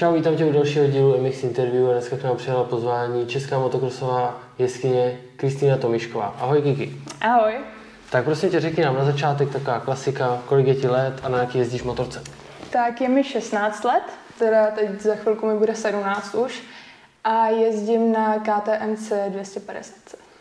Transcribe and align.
Čau, 0.00 0.12
vítám 0.14 0.36
tě 0.36 0.44
u 0.44 0.52
dalšího 0.52 0.86
dílu 0.86 1.22
MX 1.22 1.42
Interview 1.44 1.88
a 1.88 1.92
dneska 1.92 2.16
k 2.16 2.22
nám 2.22 2.36
přijela 2.36 2.64
pozvání 2.64 3.26
česká 3.26 3.58
motokrosová 3.58 4.40
jeskyně 4.58 5.20
Kristýna 5.36 5.76
Tomišková. 5.76 6.36
Ahoj 6.38 6.62
Kiki. 6.62 6.96
Ahoj. 7.20 7.54
Tak 8.10 8.24
prosím 8.24 8.50
tě, 8.50 8.60
řekni 8.60 8.84
nám 8.84 8.94
na 8.96 9.04
začátek 9.04 9.52
taková 9.52 9.80
klasika, 9.80 10.42
kolik 10.46 10.66
je 10.66 10.74
ti 10.74 10.88
let 10.88 11.14
a 11.22 11.28
na 11.28 11.38
jaký 11.38 11.58
jezdíš 11.58 11.82
motorce? 11.82 12.22
Tak 12.70 13.00
je 13.00 13.08
mi 13.08 13.24
16 13.24 13.84
let, 13.84 14.02
teda 14.38 14.66
teď 14.70 15.00
za 15.00 15.14
chvilku 15.14 15.46
mi 15.46 15.58
bude 15.58 15.74
17 15.74 16.34
už 16.34 16.62
a 17.24 17.48
jezdím 17.48 18.12
na 18.12 18.38
KTMC 18.38 19.12
250. 19.28 19.94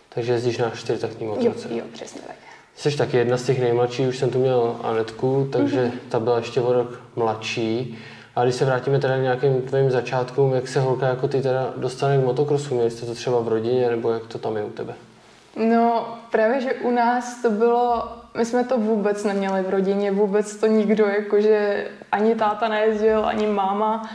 Takže 0.10 0.34
jezdíš 0.34 0.57
na 0.57 0.70
čtyřtaktní 0.70 1.26
Jo, 1.28 1.36
motorce. 1.36 1.68
jo, 1.71 1.84
přesně 1.94 2.21
tak. 2.28 2.36
Jsi 2.76 2.98
taky 2.98 3.18
jedna 3.18 3.38
z 3.38 3.44
těch 3.44 3.60
nejmladších, 3.60 4.07
už 4.07 4.18
jsem 4.18 4.30
tu 4.30 4.39
měl 4.39 4.80
Anetku, 4.84 5.50
takže 5.51 5.82
Mhm. 5.82 6.00
ta 6.10 6.19
byla 6.19 6.37
ještě 6.37 6.61
o 6.61 6.73
rok 6.73 7.01
mladší. 7.15 7.97
A 8.36 8.43
když 8.43 8.56
se 8.56 8.65
vrátíme 8.65 9.00
teda 9.00 9.18
k 9.18 9.21
nějakým 9.21 9.61
tvým 9.61 9.92
začátkům, 9.92 10.54
jak 10.54 10.68
se 10.68 10.79
holka 10.79 11.07
jako 11.07 11.28
ty 11.28 11.42
teda 11.42 11.74
dostane 11.78 12.18
k 12.18 12.25
motokrosu? 12.25 12.75
Měli 12.75 12.92
jste 12.92 13.05
to 13.05 13.15
třeba 13.15 13.39
v 13.39 13.47
rodině, 13.47 13.89
nebo 13.89 14.11
jak 14.11 14.28
to 14.28 14.38
tam 14.38 14.57
je 14.57 14.64
u 14.64 14.69
tebe? 14.69 14.93
No 15.55 16.18
právě, 16.32 16.61
že 16.61 16.74
u 16.74 16.92
nás 16.92 17.42
to 17.42 17.50
bylo, 17.50 18.10
my 18.38 18.46
jsme 18.46 18.64
to 18.64 18.78
vůbec 18.78 19.24
neměli 19.24 19.61
v 19.61 19.69
rodině, 19.69 20.11
vůbec 20.11 20.55
to 20.55 20.68
nikdo, 20.68 21.05
jakože 21.05 21.88
ani 22.11 22.36
táta 22.36 22.68
nejezdil, 22.68 23.25
ani 23.25 23.47
máma. 23.47 24.10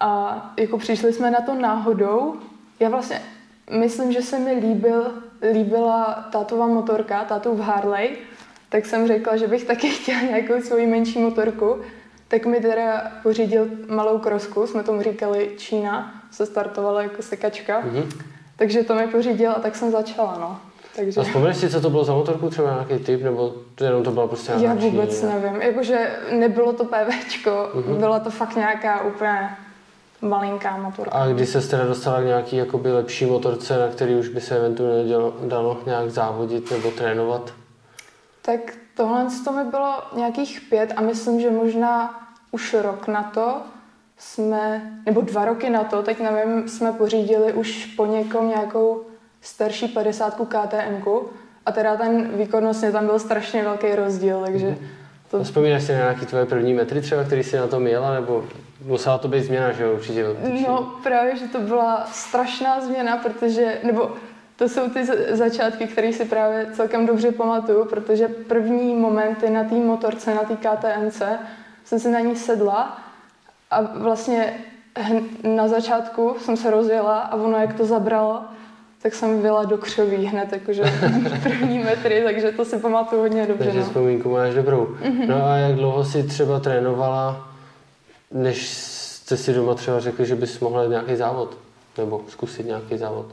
A 0.00 0.52
jako 0.58 0.78
přišli 0.78 1.12
jsme 1.12 1.30
na 1.30 1.40
to 1.40 1.54
náhodou. 1.54 2.34
Já 2.80 2.88
vlastně 2.88 3.22
myslím, 3.70 4.12
že 4.12 4.22
se 4.22 4.38
mi 4.38 4.52
líbil, 4.52 5.12
líbila 5.52 6.28
tátová 6.32 6.66
motorka, 6.66 7.24
tátu 7.24 7.54
v 7.54 7.60
Harley, 7.60 8.16
tak 8.68 8.86
jsem 8.86 9.06
řekla, 9.06 9.36
že 9.36 9.46
bych 9.46 9.64
taky 9.64 9.88
chtěla 9.90 10.20
nějakou 10.20 10.60
svoji 10.60 10.86
menší 10.86 11.18
motorku. 11.18 11.80
Tak 12.28 12.46
mi 12.46 12.60
teda 12.60 13.02
pořídil 13.22 13.66
malou 13.88 14.18
krosku, 14.18 14.66
jsme 14.66 14.82
tomu 14.82 15.02
říkali 15.02 15.50
Čína, 15.56 16.14
se 16.30 16.46
startovala 16.46 17.02
jako 17.02 17.22
sekačka. 17.22 17.80
Mhm. 17.80 18.08
Takže 18.56 18.82
to 18.82 18.94
mi 18.94 19.06
pořídil 19.06 19.50
a 19.50 19.54
tak 19.60 19.76
jsem 19.76 19.90
začala, 19.90 20.36
no. 20.40 20.60
Takže 20.96 21.20
A 21.20 21.24
vzpomeneš 21.24 21.56
si, 21.56 21.70
co 21.70 21.80
to 21.80 21.90
bylo 21.90 22.04
za 22.04 22.14
motorku, 22.14 22.50
třeba 22.50 22.70
nějaký 22.88 23.04
typ, 23.04 23.22
nebo 23.22 23.54
to 23.74 23.84
jenom 23.84 24.02
to 24.02 24.10
byla 24.10 24.26
prostě 24.26 24.52
já 24.60 24.74
vůbec 24.74 25.20
Čína? 25.20 25.32
nevím. 25.34 25.62
Jakože 25.62 26.16
nebylo 26.32 26.72
to 26.72 26.84
PVčko, 26.84 27.70
Mhm. 27.74 27.96
byla 27.96 28.20
to 28.20 28.30
fakt 28.30 28.56
nějaká 28.56 29.04
úplně 29.04 29.50
malinká 30.22 30.76
motorka. 30.76 31.10
A 31.18 31.26
když 31.28 31.48
se 31.48 31.60
teda 31.68 31.84
dostala 31.86 32.20
k 32.20 32.24
nějaký 32.24 32.56
jakoby 32.56 32.92
lepší 32.92 33.26
motorce, 33.26 33.78
na 33.78 33.88
který 33.88 34.14
už 34.14 34.28
by 34.28 34.40
se 34.40 34.56
eventuálně 34.56 35.04
dalo 35.48 35.80
nějak 35.86 36.10
závodit 36.10 36.70
nebo 36.70 36.90
trénovat? 36.90 37.52
Tak 38.42 38.60
tohle 38.96 39.26
to 39.44 39.52
mi 39.52 39.64
bylo 39.64 40.02
nějakých 40.16 40.60
pět 40.60 40.92
a 40.96 41.00
myslím, 41.00 41.40
že 41.40 41.50
možná 41.50 42.20
už 42.50 42.74
rok 42.74 43.08
na 43.08 43.22
to 43.22 43.62
jsme, 44.18 44.92
nebo 45.06 45.20
dva 45.20 45.44
roky 45.44 45.70
na 45.70 45.84
to, 45.84 46.02
teď 46.02 46.20
nevím, 46.20 46.68
jsme 46.68 46.92
pořídili 46.92 47.52
už 47.52 47.86
po 47.96 48.06
někom 48.06 48.48
nějakou 48.48 49.06
starší 49.40 49.88
50 49.88 50.34
KTM 50.34 51.02
a 51.66 51.72
teda 51.72 51.96
ten 51.96 52.28
výkonnostně 52.28 52.92
tam 52.92 53.06
byl 53.06 53.18
strašně 53.18 53.62
velký 53.62 53.94
rozdíl, 53.94 54.42
takže 54.44 54.76
to 55.30 55.36
A 55.36 55.42
vzpomínáš 55.42 55.82
si 55.82 55.92
na 55.92 55.98
nějaký 55.98 56.26
tvoje 56.26 56.46
první 56.46 56.74
metry 56.74 57.00
třeba, 57.00 57.24
který 57.24 57.42
jsi 57.42 57.56
na 57.56 57.66
tom 57.66 57.86
jela, 57.86 58.14
nebo 58.14 58.44
musela 58.84 59.18
to 59.18 59.28
být 59.28 59.44
změna, 59.44 59.72
že 59.72 59.82
jo, 59.82 59.94
určitě? 59.94 60.26
No 60.68 60.92
právě, 61.02 61.36
že 61.36 61.48
to 61.48 61.60
byla 61.60 62.06
strašná 62.12 62.80
změna, 62.80 63.16
protože, 63.16 63.78
nebo 63.82 64.10
to 64.56 64.68
jsou 64.68 64.90
ty 64.90 65.04
za- 65.06 65.14
začátky, 65.30 65.86
které 65.86 66.12
si 66.12 66.24
právě 66.24 66.66
celkem 66.72 67.06
dobře 67.06 67.32
pamatuju, 67.32 67.84
protože 67.84 68.28
první 68.28 68.94
momenty 68.94 69.50
na 69.50 69.64
té 69.64 69.74
motorce, 69.74 70.34
na 70.34 70.42
té 70.42 70.56
KTMC, 70.56 71.22
jsem 71.84 71.98
si 71.98 72.10
na 72.10 72.20
ní 72.20 72.36
sedla 72.36 72.98
a 73.70 73.80
vlastně 73.80 74.54
na 75.42 75.68
začátku 75.68 76.36
jsem 76.38 76.56
se 76.56 76.70
rozjela 76.70 77.18
a 77.20 77.34
ono 77.36 77.58
jak 77.58 77.74
to 77.74 77.86
zabralo, 77.86 78.40
tak 79.02 79.14
jsem 79.14 79.40
vyjela 79.40 79.64
do 79.64 79.78
křoví 79.78 80.16
hned, 80.26 80.52
jakože 80.52 80.82
první 81.42 81.78
metry, 81.78 82.22
takže 82.24 82.52
to 82.52 82.64
si 82.64 82.78
pamatuju 82.78 83.22
hodně 83.22 83.46
dobře. 83.46 83.64
Takže 83.64 83.78
No. 83.80 83.84
vzpomínku 83.84 84.30
máš 84.30 84.54
dobrou. 84.54 84.88
No 85.26 85.46
a 85.46 85.56
jak 85.56 85.74
dlouho 85.74 86.04
si 86.04 86.22
třeba 86.22 86.60
trénovala, 86.60 87.48
než 88.30 88.68
jste 88.68 89.36
si 89.36 89.52
doma 89.54 89.74
třeba 89.74 90.00
řekli, 90.00 90.26
že 90.26 90.34
bys 90.34 90.60
mohla 90.60 90.82
jít 90.82 90.88
nějaký 90.90 91.16
závod? 91.16 91.56
Nebo 91.98 92.22
zkusit 92.28 92.66
nějaký 92.66 92.98
závod? 92.98 93.26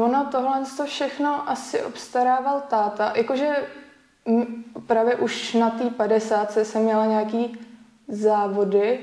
Ono 0.00 0.24
tohle 0.30 0.62
to 0.76 0.84
všechno 0.84 1.50
asi 1.50 1.82
obstarával 1.82 2.60
táta. 2.70 3.12
Jakože 3.16 3.56
právě 4.86 5.14
už 5.16 5.54
na 5.54 5.70
té 5.70 5.84
50 5.90 6.50
jsem 6.62 6.82
měla 6.82 7.06
nějaký 7.06 7.58
závody, 8.08 8.98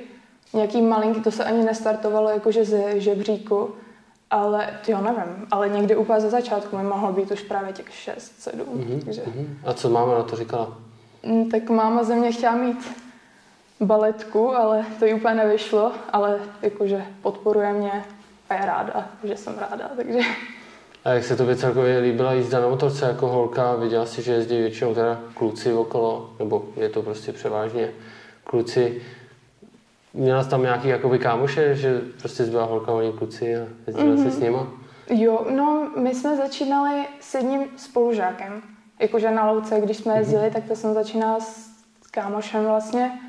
nějaký 0.53 0.81
malinký, 0.81 1.21
to 1.21 1.31
se 1.31 1.43
ani 1.43 1.63
nestartovalo 1.65 2.29
jakože 2.29 2.65
ze 2.65 2.99
žebříku, 2.99 3.75
ale 4.31 4.79
jo, 4.87 5.01
nevím, 5.01 5.47
ale 5.51 5.69
někdy 5.69 5.95
úplně 5.95 6.19
ze 6.21 6.29
začátku 6.29 6.77
mi 6.77 6.83
mohlo 6.83 7.11
být 7.13 7.31
už 7.31 7.41
právě 7.41 7.73
těch 7.73 7.93
6, 7.93 8.33
7, 8.41 8.65
Mhm, 8.73 9.01
takže... 9.05 9.23
mhm. 9.27 9.57
A 9.65 9.73
co 9.73 9.89
máma 9.89 10.13
na 10.17 10.23
to 10.23 10.35
říkala? 10.35 10.77
Mm, 11.23 11.49
Tak 11.49 11.69
máma 11.69 12.03
ze 12.03 12.15
mě 12.15 12.31
chtěla 12.31 12.55
mít 12.55 12.91
baletku, 13.81 14.55
ale 14.55 14.85
to 14.99 15.05
jí 15.05 15.13
úplně 15.13 15.35
nevyšlo, 15.35 15.91
ale 16.13 16.39
jakože 16.61 17.05
podporuje 17.21 17.73
mě 17.73 18.05
a 18.49 18.53
je 18.53 18.65
ráda, 18.65 19.09
že 19.23 19.37
jsem 19.37 19.55
ráda, 19.59 19.89
takže... 19.95 20.19
A 21.03 21.09
jak 21.09 21.23
se 21.23 21.35
tobě 21.35 21.55
celkově 21.55 21.99
líbila 21.99 22.33
jízda 22.33 22.59
na 22.59 22.67
motorce 22.67 23.05
jako 23.05 23.27
holka? 23.27 23.75
Viděla 23.75 24.05
jsi, 24.05 24.21
že 24.21 24.31
jezdí 24.31 24.57
většinou 24.57 24.93
teda 24.93 25.19
kluci 25.33 25.73
okolo, 25.73 26.29
nebo 26.39 26.65
je 26.75 26.89
to 26.89 27.01
prostě 27.01 27.31
převážně 27.31 27.89
kluci. 28.43 29.01
Měla 30.13 30.43
jsi 30.43 30.49
tam 30.49 30.61
nějaký 30.61 30.87
jakoby 30.87 31.19
kámoše, 31.19 31.75
že 31.75 32.01
prostě 32.19 32.45
jsi 32.45 32.51
byla 32.51 32.65
holka, 32.65 32.91
oni 32.91 33.13
kluci 33.13 33.55
a 33.55 33.67
jezdila 33.87 34.15
mm-hmm. 34.15 34.23
si 34.23 34.31
s 34.31 34.39
nima? 34.39 34.67
Jo, 35.09 35.45
no 35.49 35.91
my 35.97 36.15
jsme 36.15 36.37
začínali 36.37 37.05
s 37.19 37.33
jedním 37.33 37.61
spolužákem. 37.77 38.61
Jakože 38.99 39.31
na 39.31 39.51
louce, 39.51 39.81
když 39.81 39.97
jsme 39.97 40.17
jezdili, 40.17 40.51
tak 40.51 40.63
to 40.63 40.75
jsem 40.75 40.93
začínala 40.93 41.39
s 41.39 41.69
kámošem 42.11 42.65
vlastně. 42.65 43.19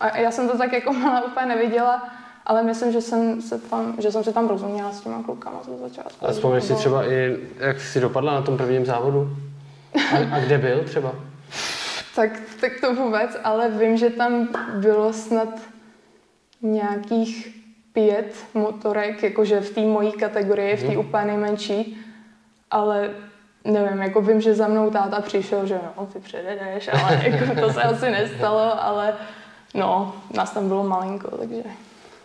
A 0.00 0.18
já 0.18 0.30
jsem 0.30 0.48
to 0.48 0.58
tak 0.58 0.72
jako 0.72 0.92
malá 1.02 1.24
úplně 1.24 1.46
neviděla, 1.46 2.10
ale 2.46 2.62
myslím, 2.62 2.92
že 2.92 3.00
jsem 3.00 3.42
se 3.42 3.58
tam, 3.58 3.96
že 3.98 4.12
jsem 4.12 4.24
se 4.24 4.32
tam 4.32 4.48
rozuměla 4.48 4.92
s 4.92 5.00
těma 5.00 5.22
klukama, 5.22 5.60
začala 5.80 6.10
spolu. 6.10 6.30
A 6.30 6.32
vzpomeneš 6.32 6.64
si 6.64 6.74
třeba 6.74 7.06
i, 7.06 7.36
jak 7.58 7.80
jsi 7.80 8.00
dopadla 8.00 8.34
na 8.34 8.42
tom 8.42 8.56
prvním 8.56 8.86
závodu? 8.86 9.36
A, 10.12 10.36
a 10.36 10.40
kde 10.40 10.58
byl 10.58 10.84
třeba? 10.84 11.14
Tak, 12.16 12.40
tak 12.60 12.72
to 12.80 12.94
vůbec, 12.94 13.36
ale 13.44 13.70
vím, 13.70 13.96
že 13.96 14.10
tam 14.10 14.48
bylo 14.80 15.12
snad 15.12 15.48
nějakých 16.62 17.62
pět 17.92 18.34
motorek, 18.54 19.22
jakože 19.22 19.60
v 19.60 19.70
té 19.70 19.80
mojí 19.80 20.12
kategorii, 20.12 20.76
v 20.76 20.82
té 20.82 20.96
úplně 20.96 21.24
nejmenší, 21.24 22.00
ale 22.70 23.10
nevím, 23.64 24.02
jako 24.02 24.20
vím, 24.20 24.40
že 24.40 24.54
za 24.54 24.68
mnou 24.68 24.90
táta 24.90 25.20
přišel, 25.20 25.66
že 25.66 25.80
no, 25.96 26.06
ty 26.06 26.18
přededeš, 26.18 26.88
ale 26.92 27.20
jako 27.28 27.60
to 27.60 27.72
se 27.72 27.82
asi 27.82 28.10
nestalo, 28.10 28.84
ale 28.84 29.14
no, 29.74 30.16
nás 30.34 30.50
tam 30.50 30.68
bylo 30.68 30.84
malinko, 30.84 31.36
takže 31.36 31.62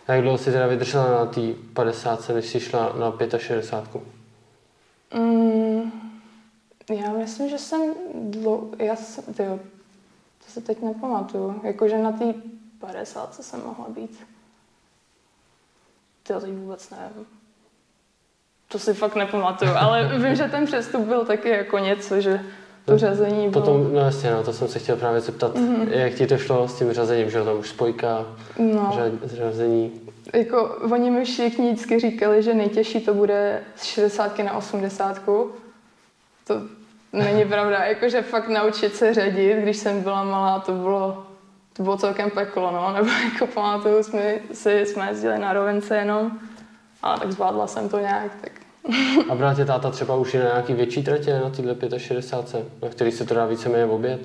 A 0.08 0.12
jak 0.12 0.22
dlouho 0.22 0.38
jsi 0.38 0.52
teda 0.52 0.66
vydržela 0.66 1.10
na 1.10 1.26
té 1.26 1.40
50, 1.72 2.28
než 2.28 2.46
jsi 2.46 2.60
šla 2.60 2.92
na 2.98 3.38
65? 3.38 4.02
mm, 5.14 5.92
já 6.90 7.12
myslím, 7.12 7.48
že 7.48 7.58
jsem 7.58 7.94
dlou, 8.14 8.74
já 8.78 8.96
jsem, 8.96 9.34
tyjo, 9.34 9.60
to 10.44 10.52
se 10.52 10.60
teď 10.60 10.82
nepamatuju, 10.82 11.60
jakože 11.64 11.98
na 11.98 12.12
té 12.12 12.34
50 12.78 13.34
jsem 13.34 13.60
mohla 13.64 13.88
být. 13.88 14.26
To 16.22 16.40
teď 16.40 16.52
vůbec 16.52 16.90
nevím. 16.90 17.26
To 18.68 18.78
si 18.78 18.94
fakt 18.94 19.14
nepamatuju, 19.14 19.70
ale 19.76 20.18
vím, 20.18 20.34
že 20.34 20.48
ten 20.48 20.66
přestup 20.66 21.00
byl 21.00 21.24
taky 21.24 21.48
jako 21.48 21.78
něco, 21.78 22.20
že 22.20 22.44
to 22.92 22.98
řazení 22.98 23.48
bylo... 23.48 23.64
Potom, 23.64 23.94
no 23.94 24.00
jasně, 24.00 24.30
no, 24.30 24.42
to 24.42 24.52
jsem 24.52 24.68
se 24.68 24.78
chtěl 24.78 24.96
právě 24.96 25.20
zeptat, 25.20 25.54
mm-hmm. 25.54 25.88
jak 25.90 26.14
ti 26.14 26.26
to 26.26 26.38
šlo 26.38 26.68
s 26.68 26.78
tím 26.78 26.92
řazením, 26.92 27.30
že 27.30 27.44
tam 27.44 27.58
už 27.58 27.68
spojka, 27.68 28.26
no, 28.58 28.92
řa- 28.98 29.18
řazení. 29.24 30.00
jako 30.34 30.76
oni 30.92 31.10
mi 31.10 31.24
všichni 31.24 31.72
vždycky 31.72 32.00
říkali, 32.00 32.42
že 32.42 32.54
nejtěžší 32.54 33.00
to 33.00 33.14
bude 33.14 33.60
z 33.76 33.84
60 33.84 34.38
na 34.38 34.56
80. 34.56 35.22
To 36.46 36.62
není 37.12 37.44
pravda, 37.48 37.84
jakože 37.84 38.22
fakt 38.22 38.48
naučit 38.48 38.96
se 38.96 39.14
řadit, 39.14 39.58
když 39.62 39.76
jsem 39.76 40.02
byla 40.02 40.24
malá, 40.24 40.58
to 40.58 40.72
bylo, 40.72 41.26
to 41.72 41.82
bylo 41.82 41.96
celkem 41.96 42.30
peklo, 42.30 42.70
no, 42.70 42.92
nebo 42.96 43.10
jako 43.32 43.46
pamatuju, 43.46 44.02
jsme, 44.02 44.34
si, 44.52 44.86
jsme 44.86 45.08
jezdili 45.08 45.38
na 45.38 45.52
rovence 45.52 45.96
jenom, 45.96 46.30
ale 47.02 47.18
tak 47.18 47.32
zvládla 47.32 47.66
jsem 47.66 47.88
to 47.88 47.98
nějak, 47.98 48.32
tak 48.40 48.57
A 49.30 49.34
bral 49.34 49.54
tě 49.54 49.64
táta 49.64 49.90
třeba 49.90 50.16
už 50.16 50.34
i 50.34 50.38
na 50.38 50.44
nějaký 50.44 50.72
větší 50.74 51.02
tratě, 51.04 51.40
na 51.44 51.50
tyhle 51.50 51.98
65, 52.00 52.82
na 52.82 52.88
který 52.88 53.12
se 53.12 53.24
to 53.24 53.34
dá 53.34 53.46
víceméně 53.46 53.84
obět? 53.84 54.20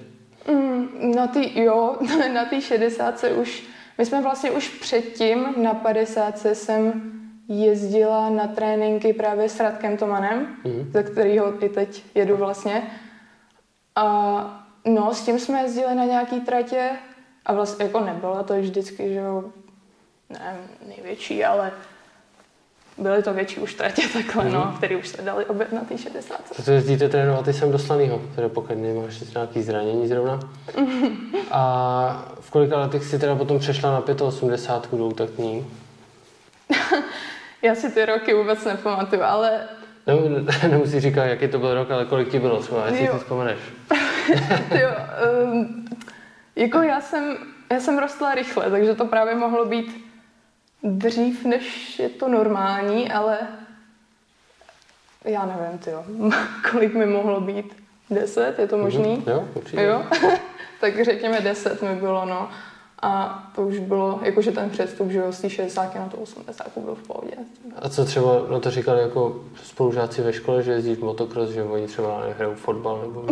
Mm, 0.52 0.88
na 1.16 1.28
ty, 1.28 1.62
jo, 1.64 1.96
na 2.34 2.46
ty 2.46 2.62
60 2.62 3.24
už, 3.42 3.64
my 3.98 4.06
jsme 4.06 4.22
vlastně 4.22 4.52
už 4.52 4.70
předtím 4.70 5.46
na 5.64 5.74
50 5.74 6.38
jsem 6.38 7.02
jezdila 7.48 8.30
na 8.30 8.48
tréninky 8.48 9.14
právě 9.14 9.50
s 9.50 9.60
Radkem 9.60 9.98
Tomanem, 9.98 10.48
Mhm. 10.66 10.92
za 10.94 11.04
kterýho 11.04 11.64
i 11.66 11.70
teď 11.70 12.04
jedu 12.16 12.38
vlastně. 12.38 12.84
A 13.96 14.66
no, 14.86 15.14
s 15.14 15.26
tím 15.26 15.40
jsme 15.40 15.62
jezdili 15.62 15.96
na 15.96 16.06
nějaký 16.06 16.42
tratě 16.42 16.90
a 17.46 17.54
vlastně 17.54 17.86
jako 17.86 18.00
nebylo 18.00 18.44
to 18.44 18.54
vždycky, 18.60 19.10
že 19.14 19.20
jo, 19.20 19.44
ne 20.30 20.58
největší, 20.88 21.46
ale 21.46 21.72
byly 22.98 23.24
to 23.24 23.34
větší 23.34 23.60
už 23.60 23.74
tratě 23.74 24.02
takhle, 24.14 24.46
mm-hmm. 24.46 24.52
no, 24.52 24.66
Mhm. 24.66 24.78
které 24.78 24.96
už 24.96 25.08
se 25.08 25.22
dali 25.22 25.46
obět 25.46 25.72
na 25.74 25.82
té 25.82 25.98
60. 25.98 26.42
Proto 26.56 26.72
jezdíte 26.72 27.10
trénovat 27.10 27.48
i 27.48 27.54
sem 27.54 27.72
do 27.72 27.80
Slanýho, 27.80 28.22
teda 28.36 28.50
pokud 28.50 28.78
nemáš 28.78 29.20
nějaký 29.36 29.62
zranění 29.62 30.08
zrovna. 30.08 30.40
A 31.52 32.34
v 32.40 32.52
kolika 32.52 32.80
letech 32.80 33.04
si 33.04 33.20
teda 33.20 33.36
potom 33.36 33.60
přešla 33.60 33.92
na 33.92 34.04
85 34.26 34.98
dvoutaktní? 34.98 35.68
Já 37.62 37.76
si 37.76 37.92
ty 37.92 38.06
roky 38.06 38.34
vůbec 38.34 38.66
nepamatuju, 38.66 39.22
ale 39.24 39.60
Ne, 40.08 40.14
nemusíš 40.70 41.02
říkat, 41.04 41.26
jaký 41.26 41.48
to 41.48 41.60
byl 41.60 41.74
rok, 41.74 41.92
ale 41.92 42.06
kolik 42.06 42.30
ti 42.32 42.40
bylo 42.40 42.60
třeba, 42.62 42.86
jestli 42.88 43.08
si 43.08 43.18
vzpomeneš. 43.18 43.58
jo, 44.82 44.90
um, 45.44 45.86
jako 46.56 46.82
já 46.82 47.02
jsem, 47.02 47.38
já 47.72 47.80
jsem 47.80 47.98
rostla 47.98 48.36
rychle, 48.36 48.72
takže 48.72 48.96
to 48.96 49.06
právě 49.06 49.36
mohlo 49.36 49.66
být 49.66 50.06
dřív, 50.84 51.46
než 51.46 52.00
je 52.00 52.10
to 52.10 52.28
normální, 52.28 53.12
ale 53.12 53.40
já 55.26 55.46
nevím, 55.46 55.78
tyjo, 55.80 56.06
kolik 56.72 56.94
mi 56.94 57.06
mohlo 57.06 57.42
být? 57.42 57.84
Deset, 58.10 58.60
je 58.60 58.68
to 58.68 58.78
možný? 58.78 59.16
Mhm. 59.16 59.24
Jo, 59.28 59.48
určitě. 59.56 59.84
Jo? 59.84 60.04
tak 60.82 61.04
řekněme 61.04 61.42
10 61.42 61.82
mi 61.82 61.96
bylo, 61.96 62.26
no. 62.26 62.50
A 63.02 63.44
to 63.56 63.62
už 63.62 63.80
bylo, 63.80 64.20
jakože 64.24 64.52
ten 64.52 64.70
přestup, 64.70 65.12
že 65.12 65.18
jo, 65.18 65.32
z 65.32 65.42
té 65.42 65.50
60 65.50 65.96
na 65.96 66.10
tu 66.10 66.18
80 66.18 66.68
byl 66.78 66.96
v 66.96 67.08
pohodě. 67.08 67.36
A 67.82 67.90
co 67.90 68.06
třeba 68.06 68.30
na 68.52 68.60
to 68.60 68.72
říkali 68.72 69.02
jako 69.02 69.44
spolužáci 69.64 70.22
ve 70.22 70.34
škole, 70.34 70.64
že 70.64 70.72
jezdíš 70.72 70.98
motocross, 70.98 71.50
že 71.50 71.64
oni 71.64 71.88
třeba 71.88 72.22
nehrajou 72.28 72.54
fotbal 72.54 73.02
nebo... 73.02 73.26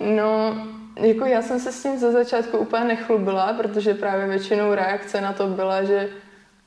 No, 0.16 0.56
jako 0.96 1.24
já 1.24 1.42
jsem 1.42 1.60
se 1.60 1.72
s 1.72 1.82
tím 1.82 1.98
ze 1.98 2.12
začátku 2.12 2.58
úplně 2.58 2.84
nechlubila, 2.84 3.52
protože 3.52 3.94
právě 3.94 4.26
většinou 4.26 4.74
reakce 4.74 5.20
na 5.20 5.32
to 5.32 5.46
byla, 5.46 5.82
že 5.82 6.08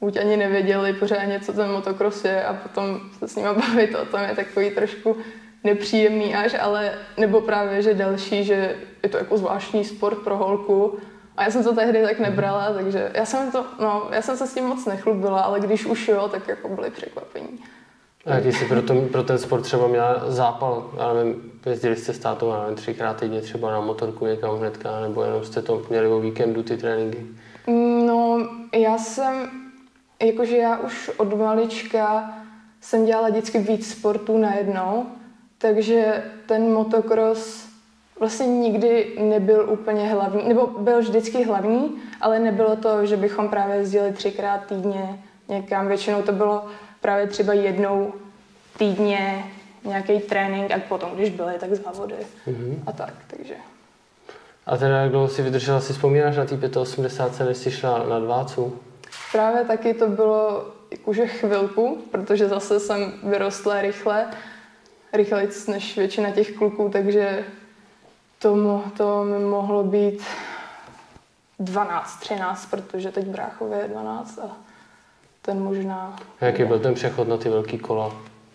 buď 0.02 0.18
ani 0.18 0.38
nevěděli 0.38 0.94
pořádně, 0.94 1.40
co 1.40 1.54
ten 1.54 1.72
motocross 1.72 2.26
je 2.26 2.44
a 2.44 2.54
potom 2.54 3.00
se 3.20 3.28
s 3.28 3.36
nimi 3.36 3.50
bavit 3.68 3.96
o 3.96 4.06
tom 4.06 4.22
je 4.22 4.36
takový 4.36 4.70
trošku 4.70 5.18
nepříjemný 5.64 6.36
až, 6.36 6.56
ale 6.62 6.92
nebo 7.18 7.42
právě, 7.42 7.82
že 7.82 7.94
další, 7.94 8.44
že 8.44 8.76
je 9.04 9.10
to 9.10 9.18
jako 9.18 9.38
zvláštní 9.38 9.86
sport 9.86 10.18
pro 10.18 10.38
holku 10.38 10.98
a 11.38 11.44
já 11.44 11.52
jsem 11.52 11.64
to 11.64 11.76
tehdy 11.76 12.04
tak 12.04 12.20
nebrala, 12.20 12.74
takže 12.74 13.12
já 13.14 13.26
jsem 13.26 13.52
to, 13.52 13.66
no, 13.80 14.08
já 14.12 14.22
jsem 14.22 14.38
se 14.38 14.48
s 14.48 14.54
tím 14.54 14.64
moc 14.64 14.86
nechlubila, 14.86 15.42
ale 15.42 15.60
když 15.60 15.86
už 15.86 16.08
jo, 16.08 16.30
tak 16.32 16.48
jako 16.48 16.70
byly 16.70 16.90
překvapení. 16.90 17.60
A 18.26 18.36
jaký 18.36 18.52
jsi 18.52 18.66
pro, 18.66 18.82
to, 18.82 19.02
pro 19.12 19.24
ten 19.24 19.38
sport 19.38 19.62
třeba 19.62 19.88
měla 19.88 20.32
zápal? 20.32 20.92
Já 20.98 21.14
nevím, 21.14 21.52
jezdili 21.66 21.96
jste 21.96 22.14
s 22.14 22.20
tátou, 22.20 22.50
já 22.50 22.62
nevím, 22.62 22.76
třikrát 22.76 23.20
týdně 23.20 23.42
třeba 23.42 23.72
na 23.72 23.82
motorku 23.82 24.26
někam 24.26 24.58
hnedka, 24.58 25.00
nebo 25.00 25.24
jenom 25.24 25.44
jste 25.44 25.62
to 25.62 25.82
měli 25.90 26.08
o 26.08 26.20
víkendu 26.20 26.64
ty 26.64 26.78
tréninky? 26.78 27.26
No, 28.06 28.48
já 28.74 28.98
jsem, 28.98 29.50
jakože 30.26 30.58
já 30.58 30.78
už 30.78 31.12
od 31.18 31.34
malička 31.38 32.34
jsem 32.82 33.06
dělala 33.06 33.30
vždycky 33.30 33.60
víc 33.60 33.92
sportů 33.92 34.38
najednou, 34.38 35.06
takže 35.58 36.24
ten 36.46 36.74
motocross 36.74 37.68
vlastně 38.20 38.48
nikdy 38.48 39.16
nebyl 39.20 39.70
úplně 39.70 40.08
hlavní, 40.10 40.48
nebo 40.48 40.68
byl 40.68 41.00
vždycky 41.00 41.44
hlavní, 41.44 41.96
ale 42.22 42.40
nebylo 42.40 42.76
to, 42.76 43.06
že 43.06 43.18
bychom 43.18 43.50
právě 43.50 43.76
jezdili 43.76 44.12
třikrát 44.12 44.66
týdně 44.66 45.20
někam. 45.48 45.88
Většinou 45.88 46.22
to 46.22 46.32
bylo 46.32 46.66
právě 47.02 47.28
třeba 47.28 47.54
jednou 47.54 48.14
týdně 48.78 49.46
nějaký 49.84 50.20
trénink 50.20 50.72
a 50.72 50.80
potom, 50.90 51.10
když 51.16 51.30
byly, 51.30 51.54
tak 51.60 51.74
závody 51.74 52.16
Mhm. 52.48 52.84
a 52.88 52.92
tak, 52.92 53.14
takže. 53.28 53.54
A 54.66 54.78
teda 54.78 54.98
jak 54.98 55.12
dlouho 55.12 55.28
si 55.28 55.42
vydržela, 55.42 55.80
si 55.82 55.94
vzpomínáš 55.94 56.38
na 56.38 56.46
té 56.46 56.80
85, 56.80 57.46
než 57.48 57.58
jsi 57.58 57.72
šla 57.72 58.06
na 58.10 58.20
dvácu? 58.20 58.80
Právě 59.32 59.66
taky 59.66 59.94
to 59.94 60.08
bylo 60.08 60.66
jakože 60.92 61.28
chvilku, 61.28 61.98
protože 62.12 62.48
zase 62.48 62.80
jsem 62.80 63.14
vyrostla 63.24 63.82
rychle, 63.82 64.28
rychlejc 65.14 65.68
než 65.68 65.98
většina 65.98 66.32
těch 66.32 66.52
kluků, 66.52 66.90
takže 66.94 67.46
to, 68.40 68.56
mo, 68.56 68.84
to 68.98 69.24
mi 69.24 69.40
mohlo 69.40 69.84
být 69.84 70.24
12, 71.60 72.20
13, 72.20 72.66
protože 72.66 73.12
teď 73.12 73.26
bráchově 73.26 73.80
je 73.80 73.88
12 73.88 74.40
a 74.40 74.58
ten 75.42 75.60
možná... 75.60 76.16
A 76.42 76.46
jaký 76.46 76.64
byl 76.64 76.80
ten 76.80 76.94
přechod 76.94 77.28
na 77.28 77.38
ty 77.38 77.50
velký 77.50 77.78
kola? 77.80 78.12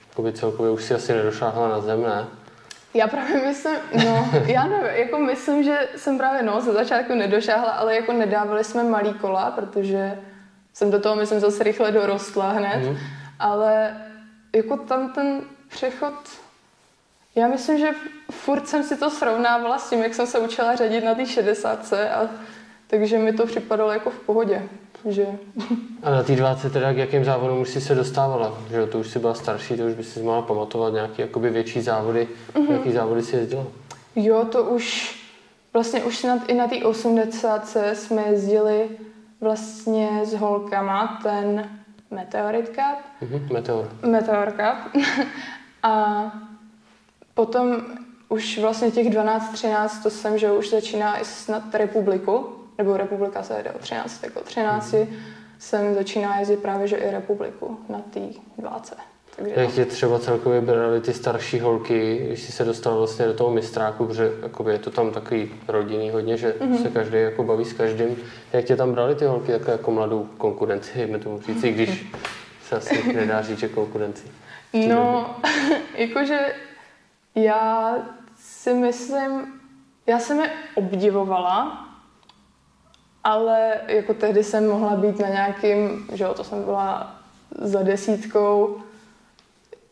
Jakoby 0.08 0.32
celkově 0.32 0.72
už 0.72 0.84
si 0.84 0.94
asi 0.94 1.12
nedošáhla 1.12 1.68
na 1.68 1.80
zem, 1.80 2.02
ne? 2.02 2.26
Já 2.94 3.08
právě 3.08 3.46
myslím, 3.46 3.76
no, 4.04 4.28
já 4.46 4.66
nevím, 4.66 4.86
jako 4.86 5.18
myslím, 5.18 5.62
že 5.62 5.88
jsem 5.96 6.18
právě, 6.18 6.42
no, 6.42 6.60
ze 6.60 6.72
začátku 6.72 7.14
nedošáhla, 7.14 7.70
ale 7.70 7.94
jako 7.94 8.12
nedávali 8.12 8.64
jsme 8.64 8.84
malý 8.84 9.14
kola, 9.14 9.50
protože 9.50 10.18
jsem 10.76 10.90
do 10.90 11.00
toho, 11.00 11.16
myslím, 11.16 11.40
zase 11.40 11.64
rychle 11.64 11.92
dorostla 11.92 12.52
hned, 12.52 12.76
Mhm. 12.86 12.96
ale 13.38 13.96
jako 14.56 14.76
tam 14.76 15.12
ten 15.12 15.40
přechod, 15.68 16.14
já 17.34 17.48
myslím, 17.48 17.78
že 17.78 17.90
furt 18.30 18.68
jsem 18.68 18.82
si 18.84 18.96
to 18.96 19.10
srovnávala 19.10 19.78
s 19.78 19.90
tím, 19.90 20.02
jak 20.02 20.14
jsem 20.14 20.26
se 20.26 20.38
učila 20.38 20.76
řadit 20.76 21.04
na 21.04 21.14
té 21.14 21.26
60 21.26 21.92
a 21.92 22.28
takže 22.86 23.18
mi 23.18 23.32
to 23.32 23.46
připadalo 23.46 23.90
jako 23.92 24.10
v 24.10 24.18
pohodě, 24.18 24.62
že 25.08 25.26
A 26.02 26.10
na 26.10 26.22
té 26.22 26.36
dváce 26.36 26.70
teda 26.70 26.92
k 26.92 26.96
jakým 26.96 27.24
závodům 27.24 27.60
už 27.60 27.68
jsi 27.68 27.80
se 27.80 27.94
dostávala? 27.94 28.58
Že 28.70 28.86
to 28.86 28.98
už 28.98 29.10
jsi 29.10 29.18
byla 29.18 29.34
starší, 29.34 29.76
to 29.76 29.82
už 29.86 29.94
by 29.94 30.04
si 30.04 30.20
mohla 30.22 30.42
pamatovat 30.42 30.92
nějaký 30.92 31.22
jakoby 31.22 31.50
větší 31.50 31.80
závody. 31.80 32.28
Mm-hmm. 32.54 32.72
Jaký 32.72 32.92
závody 32.92 33.22
si 33.22 33.36
jezdila? 33.36 33.64
Jo, 34.16 34.44
to 34.44 34.64
už 34.64 35.16
vlastně 35.72 36.04
už 36.04 36.18
snad 36.18 36.38
i 36.48 36.54
na 36.54 36.68
té 36.68 36.76
80 36.84 37.76
jsme 37.94 38.22
jezdili 38.22 38.88
vlastně 39.40 40.20
s 40.24 40.34
holkama 40.34 41.18
ten 41.22 41.70
Meteorit 42.10 42.68
Cup, 42.68 42.98
Mhm, 43.20 43.48
Meteor. 43.52 43.88
Meteor 44.06 44.52
Cup. 44.52 45.02
a 45.82 46.22
potom 47.34 47.76
už 48.28 48.58
vlastně 48.58 48.90
těch 48.90 49.06
12-13, 49.10 50.02
to 50.02 50.10
jsem, 50.10 50.38
že 50.38 50.52
už 50.52 50.70
začíná 50.70 51.20
i 51.20 51.24
snad 51.24 51.74
republiku, 51.74 52.46
nebo 52.78 52.96
republika 52.96 53.42
se 53.42 53.56
jede 53.56 53.72
o 53.72 53.78
13, 53.78 54.22
jako 54.22 54.40
13 54.40 54.94
jsem 55.58 55.94
začíná 55.94 56.38
jezdit 56.38 56.56
právě, 56.62 56.88
že 56.88 56.96
i 56.96 57.10
republiku 57.10 57.80
na 57.88 57.98
té 58.10 58.20
20. 58.58 58.96
Takže 59.36 59.54
Jak 59.56 59.72
tě 59.72 59.84
třeba 59.84 60.18
celkově 60.18 60.60
brali 60.60 61.00
ty 61.00 61.12
starší 61.12 61.60
holky, 61.60 62.24
když 62.26 62.40
jsi 62.40 62.52
se 62.52 62.64
dostal 62.64 62.98
vlastně 62.98 63.26
do 63.26 63.34
toho 63.34 63.50
mistráku, 63.50 64.06
protože 64.06 64.32
jakoby 64.42 64.72
je 64.72 64.78
to 64.78 64.90
tam 64.90 65.10
takový 65.10 65.50
rodinný 65.68 66.10
hodně, 66.10 66.36
že 66.36 66.54
mm-hmm. 66.60 66.82
se 66.82 66.90
každý 66.90 67.18
jako 67.18 67.44
baví 67.44 67.64
s 67.64 67.72
každým. 67.72 68.16
Jak 68.52 68.64
tě 68.64 68.76
tam 68.76 68.92
brali 68.92 69.14
ty 69.14 69.24
holky 69.24 69.52
jako, 69.52 69.70
jako 69.70 69.90
mladou 69.90 70.28
konkurenci, 70.38 70.90
dejme 70.98 71.18
tomu 71.18 71.40
říct, 71.40 71.62
když 71.62 72.06
se 72.68 72.76
asi 72.76 73.12
nedá 73.12 73.42
říct, 73.42 73.58
že 73.58 73.68
konkurenci. 73.68 74.26
No, 74.88 75.34
jakože 75.94 76.38
já 77.34 77.94
si 78.36 78.74
myslím, 78.74 79.46
já 80.06 80.18
jsem 80.18 80.40
je 80.40 80.50
obdivovala, 80.74 81.88
ale 83.24 83.72
jako 83.86 84.14
tehdy 84.14 84.44
jsem 84.44 84.68
mohla 84.68 84.96
být 84.96 85.18
na 85.18 85.28
nějakým, 85.28 86.06
že 86.12 86.24
jo, 86.24 86.34
to 86.34 86.44
jsem 86.44 86.64
byla 86.64 87.14
za 87.58 87.82
desítkou. 87.82 88.82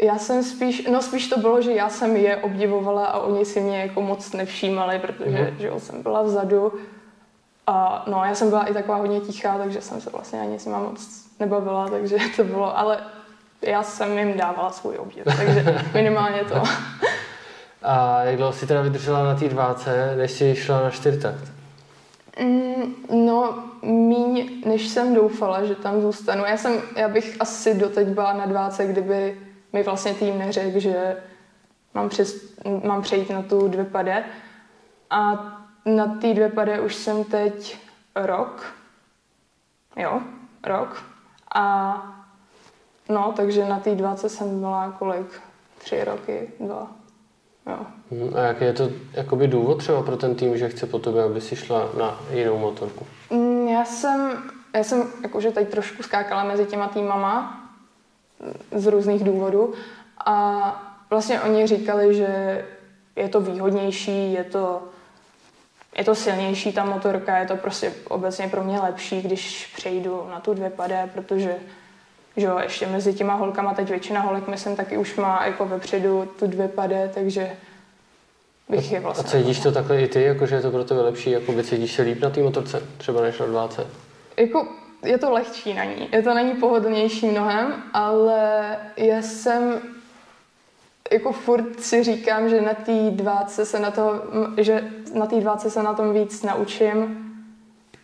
Já 0.03 0.19
jsem 0.19 0.43
spíš, 0.43 0.87
no 0.93 1.03
spíš 1.03 1.29
to 1.29 1.41
bylo, 1.41 1.61
že 1.63 1.73
já 1.73 1.89
jsem 1.89 2.17
je 2.17 2.37
obdivovala 2.37 3.07
a 3.07 3.19
oni 3.21 3.45
si 3.45 3.61
mě 3.61 3.79
jako 3.81 4.03
moc 4.03 4.33
nevšímali, 4.33 4.99
protože, 4.99 5.39
Mhm. 5.43 5.57
že 5.59 5.67
jo, 5.67 5.81
jsem 5.81 6.03
byla 6.03 6.23
vzadu. 6.23 6.73
A 7.67 8.05
no, 8.07 8.23
já 8.25 8.35
jsem 8.35 8.49
byla 8.49 8.65
i 8.65 8.75
taková 8.75 8.97
hodně 8.97 9.21
tichá, 9.21 9.59
takže 9.59 9.81
jsem 9.81 10.01
se 10.01 10.11
vlastně 10.11 10.41
ani 10.41 10.59
s 10.59 10.67
nima 10.67 10.79
moc 10.79 11.25
nebavila, 11.41 11.89
takže 11.89 12.17
to 12.37 12.45
bylo, 12.45 12.79
ale 12.79 12.99
já 13.63 13.83
jsem 13.83 14.19
jim 14.19 14.37
dávala 14.37 14.71
svůj 14.73 14.97
obdiv, 14.99 15.25
takže 15.25 15.79
minimálně 15.95 16.45
to. 16.45 16.63
A 17.83 18.23
jak 18.25 18.37
dlouho 18.37 18.53
jsi 18.53 18.67
teda 18.67 18.83
vydržela 18.83 19.25
na 19.25 19.35
té 19.35 19.49
dváce, 19.49 20.15
než 20.17 20.31
jsi 20.31 20.55
šla 20.57 20.81
na 20.81 20.91
čtyřtakt? 20.91 21.45
Mm, 22.41 22.95
no, 23.27 23.65
míň, 23.83 24.63
než 24.67 24.89
jsem 24.89 25.15
doufala, 25.15 25.65
že 25.65 25.75
tam 25.75 26.01
zůstanu. 26.01 26.45
Já, 26.45 26.57
jsem, 26.57 26.73
já 26.97 27.09
bych 27.09 27.37
asi 27.41 27.75
doteď 27.75 28.09
byla 28.09 28.33
na 28.33 28.47
dváce, 28.47 28.87
kdyby 28.87 29.39
mi 29.75 29.83
vlastně 29.83 30.15
tým 30.15 30.39
neřekl, 30.39 30.79
že 30.79 31.17
mám, 31.95 32.09
přes, 32.09 32.55
mám 32.85 33.03
přejít 33.03 33.31
na 33.31 33.43
tu 33.43 33.69
dvě 33.69 33.85
pade. 33.85 34.25
A 35.11 35.33
na 35.87 36.07
té 36.07 36.35
dvě 36.35 36.49
pade 36.49 36.81
už 36.81 36.95
jsem 36.95 37.25
teď 37.25 37.79
rok. 38.15 38.75
Jo, 39.97 40.21
rok. 40.67 41.05
A 41.55 41.97
no, 43.09 43.33
takže 43.37 43.65
na 43.69 43.79
té 43.81 43.95
dváce 43.95 44.29
jsem 44.29 44.61
byla 44.61 44.91
kolik? 44.99 45.41
Tři 45.79 46.05
roky, 46.05 46.51
dva. 46.61 46.91
Jo. 47.67 47.79
Mhm. 48.11 48.37
A 48.37 48.39
jaký 48.41 48.65
je 48.65 48.73
to 48.73 48.89
jakoby 49.13 49.49
důvod 49.49 49.79
třeba 49.79 50.03
pro 50.03 50.17
ten 50.17 50.35
tým, 50.35 50.59
že 50.59 50.69
chce 50.69 50.87
po 50.87 50.99
tobě, 50.99 51.23
aby 51.23 51.41
si 51.41 51.57
šla 51.57 51.89
na 51.99 52.21
jinou 52.31 52.59
motorku? 52.59 53.07
Mm, 53.31 53.69
Já 53.69 53.85
jsem, 53.85 54.43
já 54.75 54.85
jsem 54.85 55.03
jakože 55.23 55.51
teď 55.51 55.69
trošku 55.69 56.03
skákala 56.03 56.45
mezi 56.45 56.67
těma 56.67 56.89
týmama 56.89 57.64
z 58.73 58.87
různých 58.87 59.25
důvodů 59.25 59.75
a 60.27 61.07
vlastně 61.11 61.41
oni 61.41 61.67
říkali, 61.67 62.15
že 62.15 62.65
je 63.17 63.29
to 63.29 63.41
výhodnější, 63.41 64.33
je 64.33 64.45
to 64.45 64.83
je 65.99 66.05
to 66.05 66.15
silnější 66.15 66.73
ta 66.73 66.85
motorka, 66.85 67.39
je 67.39 67.47
to 67.47 67.57
prostě 67.57 67.93
obecně 68.09 68.49
pro 68.49 68.65
mě 68.65 68.81
lepší, 68.81 69.23
když 69.23 69.73
přejdu 69.77 70.27
na 70.31 70.41
tu 70.41 70.55
dvě 70.55 70.71
padé, 70.71 71.11
protože 71.15 71.57
že 72.37 72.47
jo, 72.47 72.59
ještě 72.63 72.87
mezi 72.87 73.15
těma 73.15 73.35
holkama, 73.35 73.75
teď 73.75 73.89
většina 73.89 74.21
holek, 74.21 74.49
myslím, 74.49 74.77
taky 74.77 74.97
už 74.97 75.17
má 75.17 75.47
jako 75.47 75.67
vepředu 75.67 76.29
tu 76.39 76.47
dvě 76.47 76.69
pade, 76.69 77.11
takže 77.15 77.51
bych 78.69 78.93
je 78.93 79.01
vlastně... 79.01 79.25
A 79.25 79.43
cítíš 79.43 79.61
to 79.61 79.73
takhle 79.73 80.01
i 80.01 80.09
ty, 80.09 80.23
jakože 80.23 80.55
je 80.55 80.63
to 80.63 80.71
pro 80.71 80.85
tebe 80.85 81.03
lepší, 81.03 81.31
jako 81.31 81.53
by 81.53 81.65
cítíš 81.65 81.93
se 81.93 82.03
líp 82.03 82.21
na 82.21 82.31
té 82.31 82.43
motorce, 82.43 82.83
třeba 82.97 83.23
než 83.23 83.39
na 83.39 83.47
dváce? 83.47 83.87
Jako 84.37 84.69
je 85.05 85.19
to 85.19 85.31
lehčí 85.31 85.75
na 85.75 85.85
ní, 85.85 86.09
je 86.13 86.23
to 86.23 86.35
na 86.35 86.41
ní 86.41 86.55
pohodlnější 86.55 87.27
mnohem, 87.27 87.83
ale 87.93 88.77
já 88.97 89.23
jsem 89.23 89.81
jako 91.13 91.33
furt 91.33 91.81
si 91.81 92.03
říkám, 92.03 92.49
že 92.49 92.61
na 92.61 92.75
té 92.75 93.11
dváce 93.11 93.67
se 93.67 93.79
na 93.79 93.91
to, 93.91 94.23
že 94.57 94.91
na 95.15 95.27
té 95.27 95.41
dváce 95.41 95.71
se 95.71 95.83
na 95.83 95.95
tom 95.95 96.15
víc 96.15 96.43
naučím. 96.43 97.21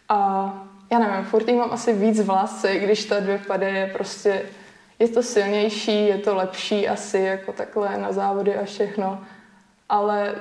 A 0.08 0.52
já 0.92 0.98
nevím, 0.98 1.24
furt 1.24 1.48
jí 1.48 1.56
mám 1.56 1.72
asi 1.72 1.92
víc 1.92 2.20
v 2.20 2.30
lásce, 2.30 2.78
když 2.78 3.04
ta 3.04 3.20
dvě 3.20 3.38
pade 3.38 3.70
je 3.70 3.86
prostě, 3.86 4.42
je 4.98 5.08
to 5.08 5.22
silnější, 5.22 6.06
je 6.06 6.18
to 6.18 6.34
lepší 6.34 6.88
asi 6.88 7.18
jako 7.18 7.52
takhle 7.52 7.98
na 7.98 8.12
závody 8.12 8.56
a 8.56 8.64
všechno, 8.64 9.20
ale 9.88 10.34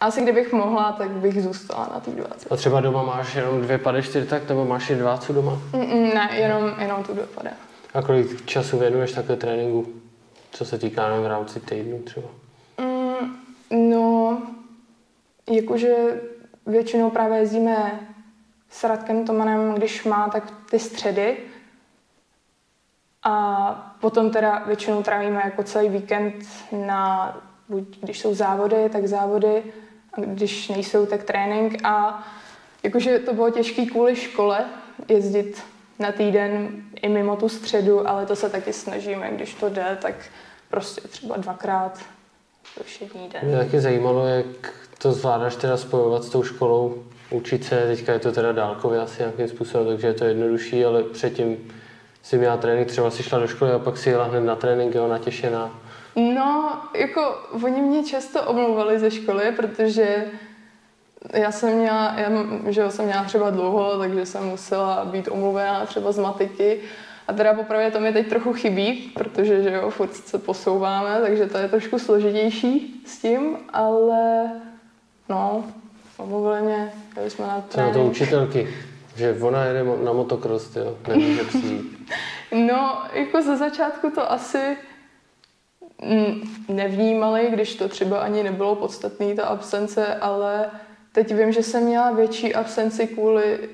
asi 0.00 0.22
kdybych 0.22 0.52
mohla, 0.52 0.92
tak 0.92 1.10
bych 1.10 1.42
zůstala 1.42 1.88
na 1.94 2.00
té 2.00 2.10
20. 2.10 2.52
A 2.52 2.56
třeba 2.56 2.80
doma 2.80 3.02
máš 3.02 3.34
jenom 3.34 3.60
dvě 3.60 3.78
pade 3.78 4.02
tak, 4.28 4.48
nebo 4.48 4.64
máš 4.64 4.90
i 4.90 4.94
dvácu 4.94 5.32
doma? 5.32 5.58
Mm, 5.72 6.10
ne, 6.14 6.30
jenom, 6.32 6.74
jenom 6.78 7.04
tu 7.04 7.12
dvě 7.12 7.26
pade. 7.26 7.50
A 7.94 8.02
kolik 8.02 8.46
času 8.46 8.78
věnuješ 8.78 9.12
takhle 9.12 9.36
tréninku? 9.36 9.86
Co 10.50 10.64
se 10.64 10.78
týká 10.78 11.08
nevím, 11.08 11.24
v 11.24 11.26
rámci 11.26 11.60
týdnu 11.60 12.02
třeba? 12.02 12.28
Mm, 12.80 13.36
no, 13.90 14.42
jakože 15.50 16.20
většinou 16.66 17.10
právě 17.10 17.38
jezdíme 17.38 18.00
s 18.70 18.84
Radkem 18.84 19.26
Tomanem, 19.26 19.74
když 19.74 20.04
má, 20.04 20.28
tak 20.28 20.52
ty 20.70 20.78
středy. 20.78 21.36
A 23.22 23.96
potom 24.00 24.30
teda 24.30 24.62
většinou 24.66 25.02
trávíme 25.02 25.42
jako 25.44 25.62
celý 25.62 25.88
víkend 25.88 26.34
na, 26.72 27.36
buď 27.68 28.00
když 28.00 28.20
jsou 28.20 28.34
závody, 28.34 28.88
tak 28.88 29.06
závody, 29.06 29.62
když 30.16 30.68
nejsou, 30.68 31.06
tak 31.06 31.22
trénink. 31.22 31.84
A 31.84 32.26
jakože 32.82 33.18
to 33.18 33.34
bylo 33.34 33.50
těžké 33.50 33.86
kvůli 33.86 34.16
škole 34.16 34.64
jezdit 35.08 35.62
na 35.98 36.12
týden 36.12 36.68
i 37.02 37.08
mimo 37.08 37.36
tu 37.36 37.48
středu, 37.48 38.08
ale 38.08 38.26
to 38.26 38.36
se 38.36 38.50
taky 38.50 38.72
snažíme, 38.72 39.30
když 39.30 39.54
to 39.54 39.68
jde, 39.68 39.98
tak 40.02 40.14
prostě 40.70 41.08
třeba 41.08 41.36
dvakrát 41.36 41.98
do 42.78 42.84
všední 42.84 43.28
den. 43.28 43.40
Mě 43.44 43.56
taky 43.56 43.80
zajímalo, 43.80 44.26
jak 44.26 44.74
to 44.98 45.12
zvládáš 45.12 45.56
teda 45.56 45.76
spojovat 45.76 46.24
s 46.24 46.30
tou 46.30 46.42
školou, 46.42 47.04
učit 47.30 47.64
se, 47.64 47.86
teďka 47.86 48.12
je 48.12 48.18
to 48.18 48.32
teda 48.32 48.52
dálkově 48.52 49.00
asi 49.00 49.22
nějakým 49.22 49.48
způsobem, 49.48 49.86
takže 49.86 50.06
je 50.06 50.14
to 50.14 50.24
jednodušší, 50.24 50.84
ale 50.84 51.02
předtím 51.02 51.72
si 52.22 52.38
měla 52.38 52.56
trénink, 52.56 52.88
třeba 52.88 53.10
si 53.10 53.22
šla 53.22 53.38
do 53.38 53.46
školy 53.46 53.72
a 53.72 53.78
pak 53.78 53.98
si 53.98 54.10
jela 54.10 54.24
hned 54.24 54.40
na 54.40 54.56
trénink, 54.56 54.94
jo, 54.94 55.08
natěšená. 55.08 55.80
No, 56.18 56.80
jako 56.94 57.38
oni 57.64 57.80
mě 57.80 58.04
často 58.04 58.42
omlouvali 58.42 58.98
ze 58.98 59.10
školy, 59.10 59.52
protože 59.56 60.24
já 61.32 61.52
jsem 61.52 61.78
měla, 61.78 62.14
já, 62.16 62.30
že 62.68 62.90
jsem 62.90 63.04
měla 63.04 63.24
třeba 63.24 63.50
dlouho, 63.50 63.98
takže 63.98 64.26
jsem 64.26 64.44
musela 64.44 65.04
být 65.04 65.28
omluvená 65.30 65.86
třeba 65.86 66.12
z 66.12 66.18
matiky. 66.18 66.80
A 67.28 67.32
teda 67.32 67.54
popravě 67.54 67.90
to 67.90 68.00
mi 68.00 68.12
teď 68.12 68.28
trochu 68.28 68.52
chybí, 68.52 69.12
protože 69.14 69.62
že 69.62 69.72
jo, 69.72 69.90
furt 69.90 70.14
se 70.14 70.38
posouváme, 70.38 71.20
takže 71.20 71.46
to 71.46 71.58
je 71.58 71.68
trošku 71.68 71.98
složitější 71.98 73.02
s 73.06 73.18
tím, 73.18 73.56
ale 73.72 74.50
no, 75.28 75.64
omluvili 76.16 76.62
mě, 76.62 76.92
jeli 77.16 77.30
jsme 77.30 77.46
na 77.46 77.60
trénink. 77.60 77.94
Co 77.94 77.98
na 77.98 78.04
to 78.04 78.10
učitelky? 78.10 78.68
Že 79.16 79.36
ona 79.40 79.64
jede 79.64 79.84
na 80.04 80.12
motocross, 80.12 80.76
jo, 80.76 80.96
nemůže 81.08 81.44
přijít. 81.44 82.10
no, 82.52 83.02
jako 83.12 83.42
ze 83.42 83.56
začátku 83.56 84.10
to 84.10 84.32
asi 84.32 84.76
nevnímali, 86.68 87.48
když 87.50 87.74
to 87.74 87.88
třeba 87.88 88.18
ani 88.18 88.42
nebylo 88.42 88.74
podstatný, 88.74 89.34
ta 89.34 89.46
absence, 89.46 90.14
ale 90.14 90.70
teď 91.12 91.34
vím, 91.34 91.52
že 91.52 91.62
jsem 91.62 91.84
měla 91.84 92.10
větší 92.10 92.54
absenci 92.54 93.06
kvůli 93.06 93.68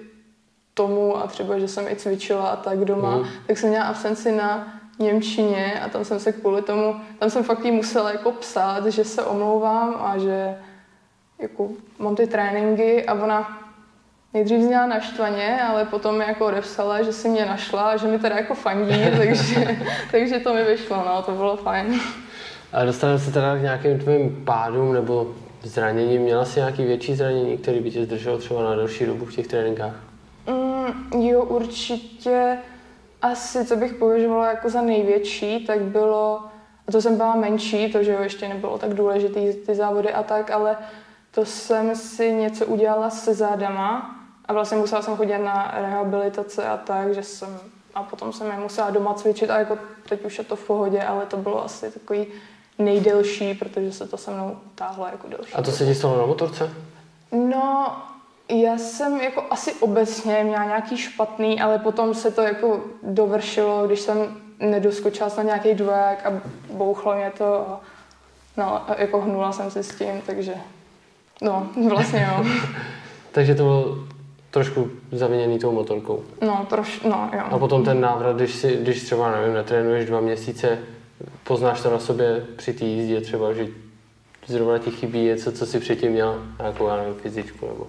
tomu 0.75 1.17
a 1.17 1.27
třeba, 1.27 1.59
že 1.59 1.69
jsem 1.69 1.89
i 1.89 1.97
cvičila 1.97 2.49
a 2.49 2.57
tak 2.57 2.79
doma, 2.79 3.17
mm. 3.17 3.25
tak 3.47 3.59
jsem 3.59 3.69
měla 3.69 3.85
absenci 3.85 4.33
na 4.33 4.81
Němčině 4.99 5.81
a 5.81 5.89
tam 5.89 6.05
jsem 6.05 6.21
se 6.21 6.33
kvůli 6.33 6.63
tomu, 6.63 6.97
tam 7.19 7.31
jsem 7.31 7.45
fakt 7.45 7.65
jí 7.65 7.71
musela 7.71 8.13
jako 8.13 8.33
psát, 8.33 8.87
že 8.87 9.05
se 9.05 9.25
omlouvám 9.25 9.97
a 10.01 10.19
že 10.19 10.59
jako 11.39 11.71
mám 11.99 12.17
ty 12.17 12.27
tréninky 12.27 13.05
a 13.05 13.15
ona 13.15 13.64
nejdřív 14.35 14.61
zněla 14.61 14.87
naštvaně, 14.87 15.63
ale 15.63 15.85
potom 15.85 16.19
mi 16.19 16.25
jako 16.25 16.47
odepsala, 16.47 17.03
že 17.03 17.13
si 17.13 17.29
mě 17.29 17.47
našla, 17.47 17.97
že 17.97 18.07
mi 18.07 18.19
teda 18.19 18.37
jako 18.37 18.55
fandí, 18.55 19.05
takže, 19.19 19.79
takže 20.11 20.39
to 20.39 20.55
mi 20.55 20.65
vyšlo, 20.65 20.97
no, 21.07 21.23
to 21.23 21.33
bylo 21.33 21.57
fajn. 21.57 22.01
A 22.73 22.85
dostaneme 22.85 23.19
se 23.19 23.33
teda 23.33 23.57
k 23.57 23.63
nějakým 23.63 23.99
tvým 23.99 24.45
pádům 24.45 24.93
nebo 24.93 25.35
zraněním. 25.63 26.23
Měla 26.23 26.45
jsi 26.45 26.61
nějaký 26.61 26.85
větší 26.85 27.15
zranění, 27.15 27.59
který 27.59 27.81
by 27.81 27.91
tě 27.91 28.05
zdrželo 28.05 28.39
třeba 28.39 28.63
na 28.63 28.75
delší 28.75 29.07
dobu 29.07 29.25
v 29.25 29.35
těch 29.35 29.47
tréninkách? 29.47 29.95
Mm, 30.47 31.23
jo, 31.23 31.45
určitě. 31.45 32.59
Asi, 33.23 33.65
co 33.65 33.77
bych 33.77 33.95
považovala 33.95 34.49
jako 34.49 34.71
za 34.71 34.83
největší, 34.83 35.67
tak 35.67 35.81
bylo, 35.81 36.45
a 36.89 36.93
to 36.93 37.03
jsem 37.03 37.17
byla 37.17 37.37
menší, 37.37 37.93
to, 37.93 38.03
že 38.03 38.13
jo, 38.13 38.23
ještě 38.23 38.49
nebylo 38.49 38.79
tak 38.79 38.95
důležitý 38.95 39.53
ty 39.67 39.75
závody 39.75 40.13
a 40.13 40.23
tak, 40.23 40.51
ale 40.51 40.77
to 41.31 41.45
jsem 41.45 41.97
si 41.97 42.33
něco 42.33 42.67
udělala 42.67 43.11
se 43.11 43.35
zádama 43.35 44.14
a 44.45 44.53
vlastně 44.53 44.79
musela 44.79 45.03
jsem 45.03 45.17
chodit 45.17 45.39
na 45.39 45.75
rehabilitace 45.77 46.69
a 46.69 46.77
tak, 46.77 47.15
že 47.15 47.23
jsem 47.23 47.61
a 47.95 48.03
potom 48.03 48.33
jsem 48.33 48.47
je 48.47 48.57
musela 48.59 48.91
doma 48.91 49.15
cvičit 49.15 49.51
a 49.51 49.59
jako 49.59 49.79
teď 50.09 50.25
už 50.25 50.39
je 50.39 50.45
to 50.45 50.57
v 50.57 50.67
pohodě, 50.67 51.03
ale 51.03 51.27
to 51.27 51.37
bylo 51.37 51.65
asi 51.65 51.91
takový 51.91 52.27
nejdelší, 52.79 53.55
protože 53.55 53.93
se 53.93 54.09
to 54.09 54.17
se 54.17 54.31
mnou 54.31 54.57
táhlo 54.75 55.07
jako 55.07 55.29
delší. 55.29 55.53
A 55.53 55.63
to 55.63 55.73
se 55.73 55.87
ti 55.87 55.95
stalo 55.95 56.19
na 56.19 56.27
motorce? 56.27 56.71
No, 57.33 57.97
já 58.49 58.79
jsem 58.79 59.21
jako 59.21 59.45
asi 59.51 59.73
obecně 59.75 60.45
měla 60.45 60.65
nějaký 60.65 60.97
špatný, 60.97 61.61
ale 61.61 61.79
potom 61.79 62.15
se 62.15 62.31
to 62.31 62.43
jako 62.43 62.85
dovršilo, 63.03 63.87
když 63.87 64.01
jsem 64.01 64.37
nedoskočila 64.59 65.31
na 65.37 65.43
nějaký 65.43 65.75
dvoják 65.75 66.27
a 66.27 66.33
bouchlo 66.71 67.15
mě 67.15 67.33
to 67.39 67.69
a, 67.69 67.81
no, 68.57 68.91
a 68.91 68.95
jako 68.99 69.21
hnula 69.21 69.53
jsem 69.53 69.71
si 69.71 69.83
s 69.83 69.95
tím, 69.95 70.23
takže 70.27 70.55
no, 71.43 71.69
vlastně 71.89 72.29
jo. 72.31 72.45
takže 73.33 73.55
to 73.55 73.63
bylo 73.63 74.14
trošku 74.55 74.91
zaviněný 75.13 75.59
tou 75.59 75.73
motorkou. 75.73 76.25
No, 76.41 76.67
troš, 76.69 77.01
no, 77.03 77.31
jo. 77.33 77.43
A 77.51 77.59
potom 77.59 77.85
ten 77.85 78.01
návrat, 78.01 78.37
když, 78.37 78.55
si, 78.55 78.77
když 78.77 79.03
třeba, 79.03 79.31
nevím, 79.31 79.55
netrénuješ 79.55 80.07
dva 80.07 80.21
měsíce, 80.21 80.79
poznáš 81.45 81.81
to 81.81 81.91
na 81.91 81.99
sobě 81.99 82.47
při 82.57 82.73
té 82.73 82.85
jízdě 82.85 83.21
třeba, 83.21 83.53
že 83.53 83.67
zrovna 84.47 84.79
ti 84.79 84.91
chybí 84.91 85.25
něco, 85.25 85.53
co 85.53 85.67
si 85.67 85.81
předtím 85.81 86.13
měl, 86.13 86.43
nějakou, 86.59 86.89
já 86.89 86.97
nevím, 86.97 87.15
fyzičku 87.15 87.67
nebo... 87.67 87.87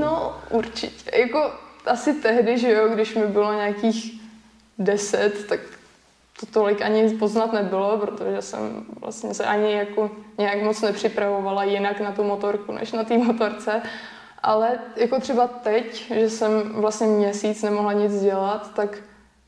No, 0.00 0.32
určitě. 0.50 1.18
Jako 1.18 1.50
asi 1.86 2.14
tehdy, 2.14 2.58
že 2.58 2.72
jo, 2.72 2.88
když 2.88 3.14
mi 3.14 3.26
bylo 3.26 3.52
nějakých 3.52 4.20
deset, 4.78 5.46
tak 5.48 5.60
to 6.40 6.46
tolik 6.46 6.82
ani 6.82 7.10
poznat 7.10 7.52
nebylo, 7.52 7.98
protože 7.98 8.42
jsem 8.42 8.84
vlastně 9.00 9.34
se 9.34 9.44
ani 9.44 9.72
jako 9.72 10.10
nějak 10.38 10.62
moc 10.62 10.80
nepřipravovala 10.80 11.64
jinak 11.64 12.00
na 12.00 12.12
tu 12.12 12.24
motorku, 12.24 12.72
než 12.72 12.92
na 12.92 13.04
té 13.04 13.18
motorce. 13.18 13.82
Ale 14.44 14.78
jako 14.96 15.20
třeba 15.20 15.46
teď, 15.46 16.12
že 16.14 16.30
jsem 16.30 16.72
vlastně 16.72 17.06
měsíc 17.06 17.62
nemohla 17.62 17.92
nic 17.92 18.22
dělat, 18.22 18.74
tak 18.74 18.98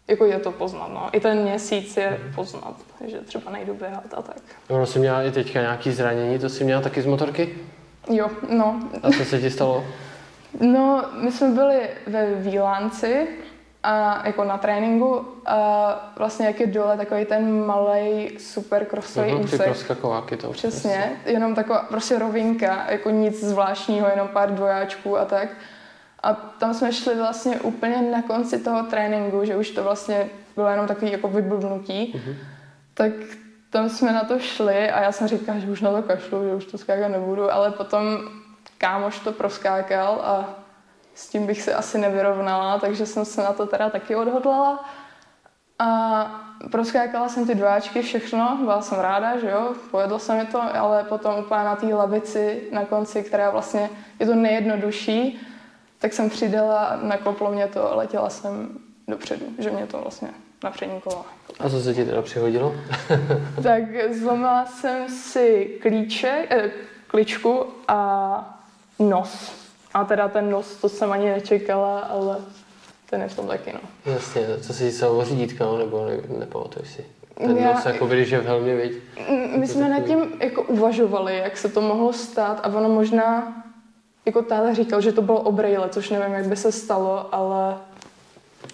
jako 0.09 0.25
je 0.25 0.38
to 0.38 0.53
poznat, 0.53 0.88
no. 0.88 1.09
I 1.12 1.21
ten 1.21 1.43
měsíc 1.43 1.97
je 1.97 2.21
poznat, 2.35 2.75
že 3.05 3.19
třeba 3.21 3.50
nejdu 3.50 3.75
běhat 3.75 4.15
a 4.17 4.23
tak. 4.23 4.37
Ono 4.69 4.87
jsi 4.87 4.99
měla 4.99 5.23
i 5.23 5.31
teďka 5.31 5.61
nějaký 5.61 5.93
zranění, 5.93 6.38
to 6.38 6.49
jsi 6.49 6.65
měla 6.65 6.81
taky 6.81 7.03
z 7.03 7.07
motorky? 7.07 7.59
Jo, 8.11 8.31
no. 8.49 8.81
A 9.03 9.11
co 9.11 9.25
se 9.25 9.41
ti 9.41 9.50
stalo? 9.50 9.85
No, 10.61 11.05
my 11.21 11.33
jsme 11.33 11.49
byli 11.49 11.88
ve 12.07 12.35
Výlánci, 12.35 13.29
a 13.87 14.23
jako 14.26 14.45
na 14.45 14.59
tréninku 14.59 15.28
a 15.47 16.12
vlastně 16.16 16.47
jak 16.47 16.61
je 16.61 16.66
dole 16.66 16.97
takový 16.97 17.25
ten 17.25 17.66
malý 17.66 18.38
super 18.38 18.85
crossový 18.85 19.31
uh-huh, 19.31 19.45
úsek. 19.45 19.61
Ty 19.61 19.64
proskakováky 19.64 20.37
to. 20.37 20.50
Přesně, 20.50 21.11
prostě. 21.12 21.31
jenom 21.31 21.55
taková 21.55 21.78
prostě 21.78 22.19
rovinka, 22.19 22.87
jako 22.88 23.11
nic 23.11 23.45
zvláštního, 23.45 24.09
jenom 24.09 24.28
pár 24.28 24.55
dvojáčků 24.55 25.19
a 25.19 25.25
tak. 25.25 25.49
A 26.23 26.33
tam 26.33 26.75
jsme 26.75 26.93
šli 26.93 27.14
vlastně 27.14 27.61
úplně 27.61 28.02
na 28.02 28.23
konci 28.23 28.59
toho 28.59 28.83
tréninku, 28.83 29.45
že 29.45 29.57
už 29.57 29.71
to 29.71 29.85
vlastně 29.85 30.26
bylo 30.55 30.69
jenom 30.69 30.87
takový 30.87 31.12
jako 31.12 31.28
vyblbnutí. 31.28 32.14
Uh-huh. 32.16 32.35
Tak 32.95 33.12
tam 33.71 33.88
jsme 33.88 34.12
na 34.12 34.25
to 34.25 34.38
šli 34.38 34.90
a 34.90 35.02
já 35.02 35.12
jsem 35.12 35.28
říkala, 35.28 35.59
že 35.59 35.71
už 35.71 35.81
na 35.81 35.93
to 35.93 36.02
kašlu, 36.02 36.45
že 36.45 36.55
už 36.55 36.64
to 36.64 36.78
skákat 36.78 37.11
nebudu, 37.11 37.52
ale 37.52 37.71
potom 37.71 38.19
kámoš 38.78 39.19
to 39.19 39.33
proskákal 39.33 40.21
a 40.25 40.66
s 41.17 41.29
tím 41.29 41.47
bych 41.47 41.63
se 41.63 41.75
asi 41.75 41.99
nevyrovnala, 41.99 42.79
takže 42.79 43.07
jsem 43.07 43.25
se 43.25 43.43
na 43.43 43.53
to 43.53 43.67
teda 43.67 43.91
taky 43.91 44.17
odhodlala. 44.17 44.85
A 45.79 46.31
proskákala 46.71 47.29
jsem 47.29 47.47
ty 47.47 47.55
dváčky, 47.55 48.03
všechno, 48.03 48.59
byla 48.65 48.83
jsem 48.83 48.99
ráda, 48.99 49.39
že 49.39 49.51
jo, 49.51 49.75
pojedlo 49.91 50.19
se 50.19 50.35
mi 50.35 50.47
to, 50.47 50.63
ale 50.77 51.05
potom 51.05 51.39
úplně 51.39 51.65
na 51.65 51.77
té 51.77 51.87
lavici 51.87 52.63
na 52.73 52.85
konci, 52.85 53.23
která 53.23 53.51
vlastně 53.51 53.91
je 54.21 54.27
to 54.27 54.35
nejjednodušší, 54.35 55.41
tak 55.99 56.13
jsem 56.13 56.31
přidala, 56.31 56.99
nakoplo 57.03 57.53
mě 57.53 57.67
to 57.67 57.93
a 57.93 57.95
letěla 57.95 58.31
jsem 58.31 58.79
dopředu, 59.09 59.47
že 59.59 59.71
mě 59.71 59.87
to 59.87 59.99
vlastně 59.99 60.29
na 60.65 60.71
přední 60.71 61.01
kola. 61.01 61.25
A 61.61 61.71
co 61.71 61.81
se 61.81 61.95
ti 61.95 62.05
teda 62.05 62.23
přihodilo? 62.23 62.75
tak 63.63 63.83
zlomila 64.11 64.67
jsem 64.67 65.09
si 65.09 65.79
klíček, 65.83 66.47
eh, 66.51 66.71
kličku 67.07 67.67
a 67.89 68.61
nos. 68.99 69.66
A 69.97 70.05
teda 70.05 70.29
ten 70.29 70.50
nos, 70.50 70.75
to 70.76 70.88
jsem 70.88 71.12
ani 71.12 71.29
nečekala, 71.31 71.99
ale 72.00 72.37
ten 73.11 73.21
je 73.23 73.29
v 73.29 73.37
tom 73.37 73.47
taky, 73.47 73.73
no. 73.73 74.12
Jasně, 74.12 74.47
co 74.61 74.73
si 74.73 75.07
o 75.07 75.25
řídítka, 75.25 75.65
no, 75.65 75.79
nebo 75.79 76.07
ne, 76.07 76.38
nepamatuješ 76.38 76.88
si? 76.88 77.05
Ten 77.38 77.57
Já- 77.59 77.73
nos, 77.73 77.87
jako 77.87 78.07
když 78.07 78.31
je 78.31 78.38
v 78.41 78.47
helmě, 78.47 78.75
viď? 78.76 78.93
My 79.59 79.67
jsme 79.67 79.88
nad 79.88 80.00
tím 80.00 80.19
jako 80.41 80.62
uvažovali, 80.62 81.38
jak 81.38 81.57
se 81.57 81.69
to 81.69 81.81
mohlo 81.81 82.12
stát 82.12 82.61
a 82.62 82.69
ono 82.69 82.88
možná, 82.88 83.53
jako 84.26 84.43
táta 84.43 84.75
říkal, 84.75 85.00
že 85.00 85.12
to 85.12 85.23
bylo 85.23 85.41
obrejle, 85.41 85.88
což 85.88 86.11
nevím, 86.11 86.35
jak 86.35 86.47
by 86.47 86.57
se 86.57 86.73
stalo, 86.73 87.35
ale 87.35 87.75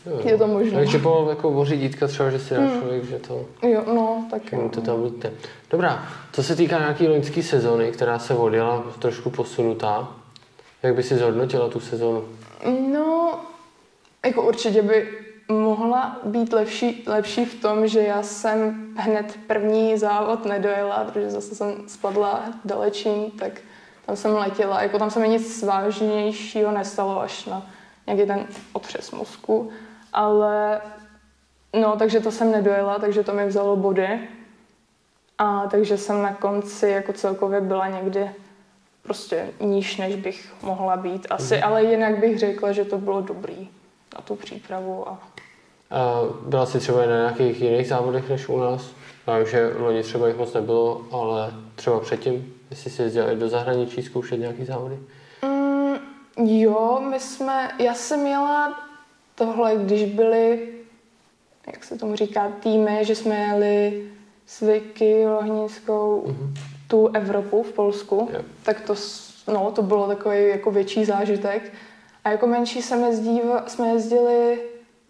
Jo, 0.07 0.21
Je 0.25 0.39
to 0.39 0.47
možné. 0.47 0.79
Takže 0.79 0.99
pomal 0.99 1.29
jako 1.29 1.51
o 1.51 1.65
řídítka 1.65 2.07
třeba, 2.07 2.31
že 2.31 2.39
si 2.39 2.55
dá 2.55 2.61
Hmm. 2.61 2.81
člověk, 2.81 3.05
že 3.05 3.19
to, 3.19 3.47
jo, 3.63 3.83
no, 3.87 4.25
tak 4.31 4.53
no. 4.53 4.61
jo. 4.61 4.69
to 4.69 4.81
tam 4.81 5.03
víte. 5.05 5.31
Dobrá, 5.71 6.07
co 6.33 6.43
se 6.43 6.57
týká 6.57 6.79
nějaký 6.79 7.09
loňské 7.09 7.43
sezóny, 7.43 7.93
která 7.93 8.19
se 8.19 8.35
odjela 8.35 8.83
trošku 8.99 9.31
posunutá, 9.31 10.09
jak 10.83 10.95
by 10.95 11.03
si 11.03 11.17
zhodnotila 11.17 11.69
tu 11.69 11.81
sezónu? 11.81 12.25
No, 12.93 13.41
jako 14.25 14.43
určitě 14.43 14.83
by 14.83 15.09
mohla 15.49 16.17
být 16.25 16.53
lepší, 16.53 17.05
lepší 17.07 17.45
v 17.45 17.63
tom, 17.63 17.89
že 17.89 18.01
já 18.01 18.23
jsem 18.23 18.89
hned 18.97 19.39
první 19.47 19.99
závod 19.99 20.45
nedojela, 20.45 21.05
protože 21.05 21.31
zase 21.31 21.55
jsem 21.55 21.89
spadla 21.89 22.45
dalečín, 22.65 23.31
tak 23.39 23.61
tam 24.07 24.17
jsem 24.17 24.35
letěla. 24.35 24.83
Jako 24.83 24.99
tam 24.99 25.11
se 25.11 25.21
mi 25.21 25.29
nic 25.29 25.63
vážnějšího 25.63 26.73
nestalo 26.73 27.21
až 27.21 27.47
na 27.47 27.67
nějaký 28.07 28.27
ten 28.27 28.47
otřes 28.73 29.11
mozku, 29.11 29.71
ale 30.13 30.81
no, 31.81 31.97
takže 31.97 32.21
to 32.21 32.31
jsem 32.31 32.53
nedojela, 32.53 32.99
takže 32.99 33.23
to 33.23 33.33
mi 33.33 33.47
vzalo 33.47 33.77
body. 33.77 34.29
A 35.39 35.67
takže 35.71 35.97
jsem 35.99 36.23
na 36.23 36.35
konci 36.35 36.89
jako 36.89 37.13
celkově 37.13 37.61
byla 37.61 37.89
někdy 37.89 38.31
prostě 39.03 39.51
níž, 39.61 39.97
než 39.97 40.17
bych 40.17 40.53
mohla 40.63 40.97
být 40.97 41.27
asi, 41.31 41.63
ale 41.63 41.85
jinak 41.85 42.19
bych 42.19 42.39
řekla, 42.39 42.73
že 42.73 42.85
to 42.85 42.99
bylo 42.99 43.21
dobrý 43.21 43.69
na 44.15 44.21
tu 44.21 44.37
přípravu 44.37 45.09
a 45.09 45.19
A 45.91 46.21
byla 46.47 46.67
jsi 46.67 46.79
třeba 46.79 47.05
i 47.05 47.07
na 47.09 47.17
nějakých 47.17 47.61
jiných 47.61 47.89
závodech 47.89 48.29
než 48.29 48.49
u 48.49 48.59
nás? 48.59 48.91
Já 49.27 49.39
vím, 49.39 49.47
že 49.47 49.73
loni 49.79 50.03
třeba 50.03 50.29
jich 50.29 50.37
moc 50.37 50.53
nebylo, 50.53 51.03
ale 51.13 51.53
třeba 51.75 52.01
předtím, 52.01 52.55
jestli 52.71 52.91
jsi 52.91 53.03
jezdila 53.03 53.35
do 53.35 53.49
zahraničí 53.49 54.03
zkoušet 54.03 54.37
nějaký 54.37 54.65
závody? 54.65 54.99
Mm, 55.45 55.95
jo, 56.49 57.01
my 57.11 57.21
jsme, 57.21 57.71
já 57.79 57.95
jsem 57.95 58.21
měla 58.21 58.81
tohle, 59.35 59.77
když 59.77 60.05
byly, 60.05 60.69
jak 61.67 61.85
se 61.85 61.99
tomu 61.99 62.17
říká, 62.17 62.49
týmy, 62.63 62.99
že 63.03 63.15
jsme 63.15 63.35
jeli 63.37 64.05
s 64.47 64.61
Vicky 64.61 65.27
Lohnickou 65.27 66.25
Mhm. 66.27 66.55
Tu 66.93 67.09
Evropu 67.15 67.63
v 67.63 67.73
Polsku, 67.73 68.29
Jo. 68.33 68.41
tak 68.63 68.81
to, 68.81 68.95
no, 69.53 69.71
to 69.71 69.83
bylo 69.83 70.07
takový 70.09 70.49
jako 70.49 70.71
větší 70.71 71.05
zážitek. 71.05 71.73
A 72.25 72.31
jako 72.31 72.47
menší 72.47 72.83
jsme, 72.83 73.07
jezdíva, 73.07 73.65
jsme 73.67 73.89
jezdili 73.89 74.61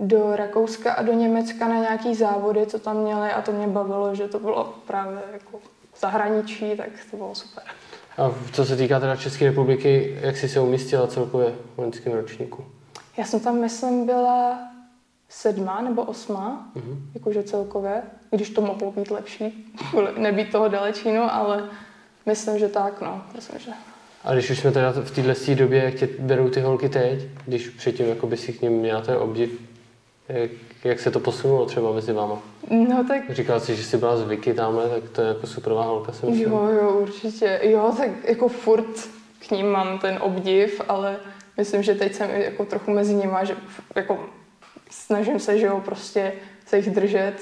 do 0.00 0.36
Rakouska 0.36 0.92
a 0.92 1.02
do 1.02 1.12
Německa 1.12 1.68
na 1.68 1.78
nějaký 1.78 2.14
závody, 2.14 2.66
co 2.66 2.78
tam 2.78 2.96
měli 3.02 3.30
a 3.30 3.42
to 3.42 3.52
mě 3.52 3.66
bavilo, 3.66 4.14
že 4.14 4.28
to 4.28 4.38
bylo 4.38 4.74
právě 4.86 5.18
jako 5.32 5.58
v 5.92 6.00
zahraničí, 6.00 6.76
tak 6.76 6.88
to 7.10 7.16
bylo 7.16 7.34
super. 7.34 7.64
A 8.18 8.30
co 8.52 8.64
se 8.64 8.76
týká 8.76 9.00
teda 9.00 9.16
České 9.16 9.44
republiky, 9.44 10.18
jak 10.20 10.36
jsi 10.36 10.48
se 10.48 10.60
umístila 10.60 11.06
celkově 11.06 11.54
v 11.74 11.78
loňském 11.78 12.12
ročníku? 12.12 12.64
Já 13.16 13.24
jsem 13.24 13.40
tam, 13.40 13.60
myslím, 13.60 14.06
byla 14.06 14.58
sedmá 15.34 15.80
nebo 15.80 16.02
osmá, 16.02 16.70
Mhm. 16.74 17.10
jakože 17.14 17.42
celkově, 17.42 18.02
když 18.30 18.50
to 18.50 18.60
mohlo 18.60 18.92
být 18.92 19.10
lepší, 19.10 19.74
nebýt 20.16 20.52
toho 20.52 20.68
dalečínu, 20.68 21.22
ale 21.34 21.68
myslím, 22.26 22.58
že 22.58 22.68
tak, 22.68 23.00
no, 23.00 23.22
myslím, 23.34 23.58
že. 23.58 23.70
A 24.24 24.32
když 24.34 24.50
už 24.50 24.58
jsme 24.58 24.72
teda 24.72 24.92
v 24.92 25.10
této 25.10 25.54
době, 25.54 25.84
jak 25.84 25.94
tě 25.94 26.08
berou 26.18 26.48
ty 26.48 26.60
holky 26.60 26.88
teď, 26.88 27.20
když 27.46 27.68
předtím 27.68 28.08
jako 28.08 28.26
by 28.26 28.36
si 28.36 28.52
k 28.52 28.62
ním 28.62 28.72
měla 28.72 29.00
ten 29.00 29.16
obdiv, 29.16 29.60
jak, 30.28 30.50
jak 30.84 31.00
se 31.00 31.10
to 31.10 31.20
posunulo 31.20 31.66
třeba 31.66 31.92
mezi 31.92 32.12
váma? 32.12 32.38
No 32.70 33.04
tak 33.08 33.30
Říkal 33.30 33.60
jsi, 33.60 33.76
že 33.76 33.84
jsi 33.84 33.96
byla 33.96 34.16
z 34.16 34.22
Vicky 34.22 34.54
tamhle, 34.54 34.88
tak 34.88 35.10
to 35.10 35.20
je 35.22 35.28
jako 35.28 35.46
superová 35.46 35.84
holka, 35.84 36.12
si 36.12 36.26
myslím. 36.26 36.52
jo, 36.52 36.68
jo, 36.82 36.98
určitě. 37.00 37.60
Jo, 37.62 37.94
tak 37.96 38.10
jako 38.24 38.48
furt 38.48 39.08
k 39.48 39.50
ním 39.50 39.66
mám 39.66 39.98
ten 39.98 40.18
obdiv, 40.20 40.80
ale 40.88 41.16
myslím, 41.56 41.82
že 41.82 41.94
teď 41.94 42.14
jsem 42.14 42.30
jako 42.30 42.64
trochu 42.64 42.90
mezi 42.90 43.14
nima, 43.14 43.44
že 43.44 43.56
jako 43.96 44.18
snažím 44.92 45.38
se, 45.40 45.58
že 45.58 45.66
jo, 45.66 45.80
prostě 45.84 46.32
se 46.66 46.76
jich 46.76 46.90
držet, 46.90 47.34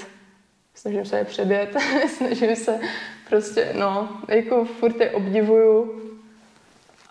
snažím 0.74 1.04
se 1.04 1.18
je 1.18 1.24
předjet, 1.24 1.76
snažím 2.16 2.56
se 2.56 2.80
prostě, 3.28 3.72
no, 3.78 4.08
jako 4.28 4.64
furt 4.64 5.00
je 5.00 5.10
obdivuju, 5.10 6.00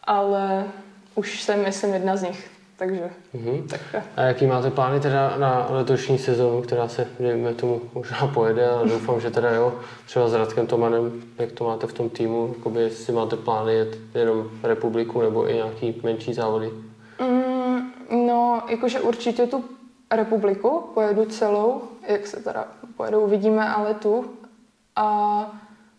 ale 0.04 0.65
už 1.15 1.41
jsem, 1.41 1.63
myslím, 1.63 1.93
jedna 1.93 2.15
z 2.17 2.21
nich, 2.23 2.52
takže 2.78 3.10
Mhm. 3.34 3.67
tak 3.67 3.82
A 4.17 4.21
jaký 4.21 4.45
máte 4.47 4.69
plány 4.71 4.99
teda 4.99 5.34
na 5.38 5.67
letošní 5.69 6.17
sezónu, 6.17 6.62
která 6.62 6.88
se, 6.88 7.08
dejme 7.19 7.54
tomu, 7.54 7.82
možná 7.93 8.28
pojede, 8.34 8.69
ale 8.69 8.89
doufám, 8.89 9.21
že 9.21 9.32
teda 9.32 9.52
jo, 9.54 9.80
třeba 10.06 10.28
s 10.30 10.34
Radkem 10.34 10.67
Tomanem, 10.67 11.21
jak 11.38 11.52
to 11.52 11.63
máte 11.63 11.88
v 11.88 11.93
tom 11.93 12.10
týmu, 12.10 12.54
jakoby 12.58 12.82
jestli 12.82 13.13
máte 13.13 13.36
plány 13.36 13.73
jet 13.73 13.97
jenom 14.15 14.49
republiku 14.63 15.21
nebo 15.21 15.49
i 15.49 15.54
nějaký 15.54 16.02
menší 16.04 16.34
závody. 16.34 16.69
Mm, 17.21 17.91
no, 18.28 18.62
jakože 18.69 18.99
určitě 18.99 19.47
tu 19.47 19.63
republiku 20.12 20.89
pojedu 20.93 21.26
celou, 21.26 21.82
jak 22.08 22.28
se 22.28 22.43
teda 22.43 22.67
pojedu, 22.98 23.22
uvidíme, 23.22 23.69
ale 23.69 23.93
tu. 23.93 24.34
A 24.95 25.52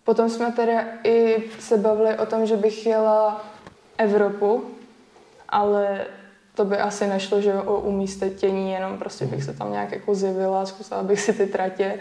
potom 0.04 0.30
jsme 0.30 0.52
teda 0.52 0.82
i 1.04 1.44
se 1.58 1.76
bavili 1.78 2.18
o 2.18 2.26
tom, 2.26 2.46
že 2.46 2.56
bych 2.56 2.86
jela 2.86 3.44
Evropu, 3.98 4.64
ale 5.48 6.06
to 6.54 6.64
by 6.64 6.78
asi 6.78 7.06
nešlo, 7.06 7.40
že 7.40 7.54
o 7.54 7.80
umístění, 7.80 8.72
jenom 8.72 8.98
prostě 8.98 9.26
bych 9.26 9.44
se 9.44 9.52
tam 9.52 9.72
nějak 9.72 9.92
jako 9.92 10.14
zjevila, 10.14 10.66
zkusila 10.66 11.02
bych 11.02 11.20
si 11.20 11.32
ty 11.32 11.46
tratě. 11.46 11.98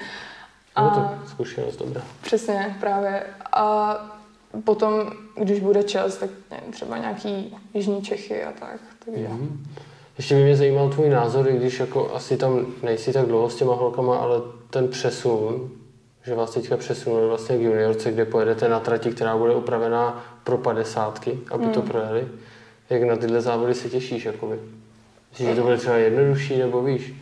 A... 0.75 0.83
No 0.83 0.89
to 0.89 1.27
zkušenost 1.27 1.77
dobrá. 1.77 2.01
Přesně, 2.21 2.77
právě. 2.79 3.23
A 3.51 3.95
potom, 4.63 5.11
když 5.35 5.59
bude 5.59 5.83
čas, 5.83 6.17
tak 6.17 6.29
nevím, 6.51 6.71
třeba 6.71 6.97
nějaký 6.97 7.57
Jižní 7.73 8.01
Čechy 8.01 8.43
a 8.43 8.51
tak. 8.51 8.79
Takže. 9.05 9.27
Mhm. 9.27 9.65
Ještě 10.19 10.35
by 10.35 10.43
mě 10.43 10.55
zajímal 10.55 10.89
tvůj 10.89 11.09
názor, 11.09 11.49
i 11.49 11.57
když 11.57 11.79
jako 11.79 12.15
asi 12.15 12.37
tam 12.37 12.65
nejsi 12.83 13.13
tak 13.13 13.25
dlouho 13.25 13.49
s 13.49 13.55
těma 13.55 13.75
holkama, 13.75 14.17
ale 14.17 14.41
ten 14.69 14.87
přesun, 14.87 15.71
že 16.25 16.35
vás 16.35 16.53
teďka 16.53 16.77
přesunuli 16.77 17.27
vlastně 17.27 17.57
k 17.57 17.61
juniorce, 17.61 18.11
kde 18.11 18.25
pojedete 18.25 18.69
na 18.69 18.79
trati, 18.79 19.11
která 19.11 19.37
bude 19.37 19.55
upravená 19.55 20.25
pro 20.43 20.57
padesátky, 20.57 21.39
aby 21.51 21.67
to 21.67 21.81
projeli. 21.81 22.27
Jak 22.89 23.03
na 23.03 23.15
tyhle 23.15 23.41
závody 23.41 23.73
se 23.73 23.89
těšíš, 23.89 24.25
jakoby? 24.25 24.59
Myslíš, 25.29 25.49
že 25.49 25.55
to 25.55 25.61
bude 25.61 25.77
třeba 25.77 25.95
jednodušší, 25.95 26.57
nebo 26.57 26.83
víš? 26.83 27.13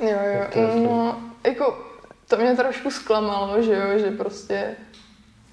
Jo, 0.00 0.18
jo, 0.54 0.68
no, 0.76 1.16
jako 1.44 1.78
to 2.28 2.36
mě 2.36 2.56
trošku 2.56 2.90
zklamalo, 2.90 3.62
že 3.62 3.74
jo, 3.74 3.98
že 3.98 4.10
prostě 4.10 4.76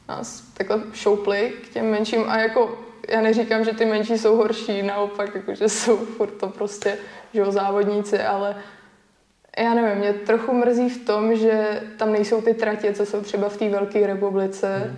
nás 0.10 0.42
takhle 0.58 0.82
šoupli 0.94 1.54
k 1.64 1.74
těm 1.74 1.92
menším 1.92 2.24
a 2.28 2.38
jako 2.38 2.78
já 3.10 3.22
neříkám, 3.22 3.64
že 3.64 3.72
ty 3.72 3.86
menší 3.86 4.18
jsou 4.18 4.36
horší, 4.36 4.84
naopak, 4.84 5.36
jako, 5.36 5.56
že 5.56 5.70
jsou 5.70 5.98
furt 5.98 6.32
to 6.32 6.48
prostě, 6.48 6.98
že 7.34 7.40
jo, 7.40 7.52
závodníci, 7.52 8.20
ale 8.20 8.56
já 9.58 9.74
nevím, 9.74 9.98
mě 9.98 10.14
trochu 10.14 10.54
mrzí 10.54 10.90
v 10.90 11.06
tom, 11.06 11.36
že 11.36 11.84
tam 11.98 12.12
nejsou 12.12 12.42
ty 12.42 12.54
tratě, 12.54 12.94
co 12.94 13.06
jsou 13.06 13.22
třeba 13.22 13.50
v 13.50 13.58
té 13.58 13.70
Velké 13.70 14.08
republice, 14.08 14.78
Hmm. 14.78 14.88
hmm. 14.88 14.98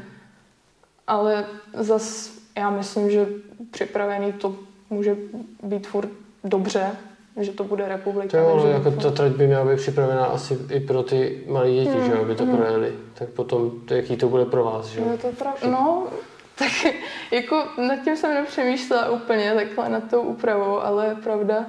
ale 1.07 1.45
zas 1.73 2.31
já 2.57 2.69
myslím, 2.69 3.11
že 3.11 3.27
připravený 3.71 4.33
to 4.33 4.55
může 4.89 5.15
být 5.63 5.87
furt 5.87 6.09
dobře, 6.43 6.91
že 7.39 7.51
to 7.51 7.63
bude 7.63 7.87
republika. 7.87 8.27
To 8.27 8.37
jo, 8.37 8.47
ale 8.47 8.69
jako 8.69 8.91
ta 8.91 9.11
trať 9.11 9.31
by 9.31 9.47
měla 9.47 9.65
být 9.65 9.77
připravená 9.77 10.25
asi 10.25 10.57
i 10.69 10.79
pro 10.79 11.03
ty 11.03 11.43
malé 11.47 11.71
děti, 11.71 11.97
že 12.05 12.11
jo, 12.11 12.21
aby 12.21 12.35
to 12.35 12.45
projeli. 12.45 12.93
Tak 13.13 13.29
potom, 13.29 13.71
to, 13.85 13.93
jaký 13.93 14.17
to 14.17 14.29
bude 14.29 14.45
pro 14.45 14.63
vás, 14.63 14.85
že 14.85 14.99
jo? 14.99 15.11
Je 15.11 15.17
to 15.17 15.27
pravda. 15.27 15.69
No, 15.69 16.07
tak 16.55 16.71
jako 17.31 17.67
nad 17.77 17.95
tím 18.03 18.17
jsem 18.17 18.33
nepřemýšlela 18.33 19.09
úplně 19.09 19.53
takhle 19.53 19.89
nad 19.89 20.09
tou 20.09 20.21
úpravou, 20.21 20.79
ale 20.79 21.15
pravda, 21.15 21.65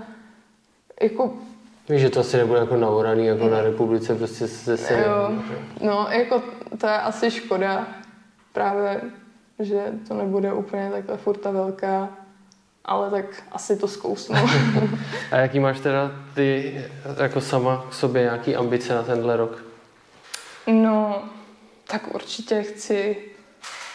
jako, 1.02 1.34
Víš, 1.88 2.00
že 2.00 2.10
to 2.10 2.20
asi 2.20 2.36
nebude 2.36 2.60
jako 2.60 2.76
naoraný, 2.76 3.26
jako 3.26 3.48
na 3.48 3.62
republice, 3.62 4.14
prostě 4.14 4.46
ze 4.46 4.72
jo, 4.72 4.78
seniorů, 4.78 5.42
že? 5.48 5.86
no, 5.86 6.06
jako 6.10 6.42
to 6.78 6.86
je 6.86 6.98
asi 6.98 7.30
škoda 7.30 7.86
právě, 8.52 9.00
že 9.58 9.92
to 10.08 10.14
nebude 10.14 10.52
úplně 10.52 10.90
takhle 10.90 11.16
furt 11.16 11.36
ta 11.36 11.50
velká, 11.50 12.08
ale 12.84 13.10
tak 13.10 13.24
asi 13.52 13.76
to 13.76 13.88
zkousnu. 13.88 14.36
A 15.30 15.36
jaký 15.36 15.60
máš 15.60 15.80
teda 15.80 16.12
ty 16.34 16.80
jako 17.22 17.40
sama 17.40 17.86
k 17.90 17.94
sobě 17.94 18.22
nějaký 18.22 18.56
ambice 18.56 18.94
na 18.94 19.02
tenhle 19.02 19.36
rok? 19.36 19.64
No, 20.66 21.24
tak 21.86 22.14
určitě 22.14 22.62
chci 22.62 23.16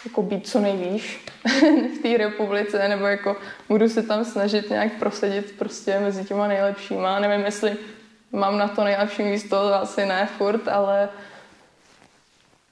jako 0.04 0.22
být 0.22 0.48
co 0.48 0.60
nejvýš 0.60 1.26
v 1.98 2.02
té 2.02 2.16
republice, 2.16 2.88
nebo 2.88 3.06
jako 3.06 3.36
budu 3.68 3.88
se 3.88 4.02
tam 4.02 4.24
snažit 4.24 4.70
nějak 4.70 4.92
prosadit 4.92 5.54
prostě 5.58 6.00
mezi 6.00 6.24
těma 6.24 6.48
nejlepšíma. 6.48 7.18
Nevím, 7.18 7.44
jestli 7.46 7.76
mám 8.32 8.58
na 8.58 8.68
to 8.68 8.84
nejlepší 8.84 9.22
místo, 9.22 9.74
asi 9.74 10.06
ne 10.06 10.28
furt, 10.38 10.68
ale 10.68 11.08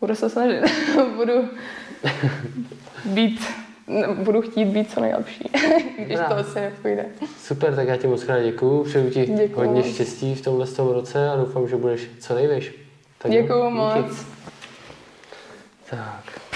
budu 0.01 0.15
se 0.15 0.31
snažit. 0.31 0.63
budu 1.17 1.49
být, 3.05 3.47
budu 4.15 4.43
chtít 4.43 4.65
být 4.65 4.91
co 4.91 5.01
nejlepší, 5.01 5.51
když 5.99 6.19
to 6.29 6.35
asi 6.37 6.61
nepůjde. 6.61 7.07
Super, 7.43 7.75
tak 7.77 7.89
já 7.89 7.97
ti 7.97 8.07
moc 8.07 8.25
krát 8.25 8.41
děkuju, 8.43 8.85
přeju 8.85 9.11
ti 9.11 9.21
Děkuju 9.27 9.49
hodně 9.55 9.83
moc. 9.83 9.95
štěstí 9.95 10.35
v 10.35 10.41
tomhle 10.41 10.67
tom 10.67 10.89
roce 10.89 11.31
a 11.31 11.37
doufám, 11.37 11.69
že 11.69 11.77
budeš 11.77 12.07
co 12.21 12.35
nejvíš. 12.35 12.75
Tak 13.19 13.33
jo, 13.33 13.43
Děkuju 13.43 13.63
díky. 13.65 13.75
moc. 13.75 14.27
Tak. 15.91 16.48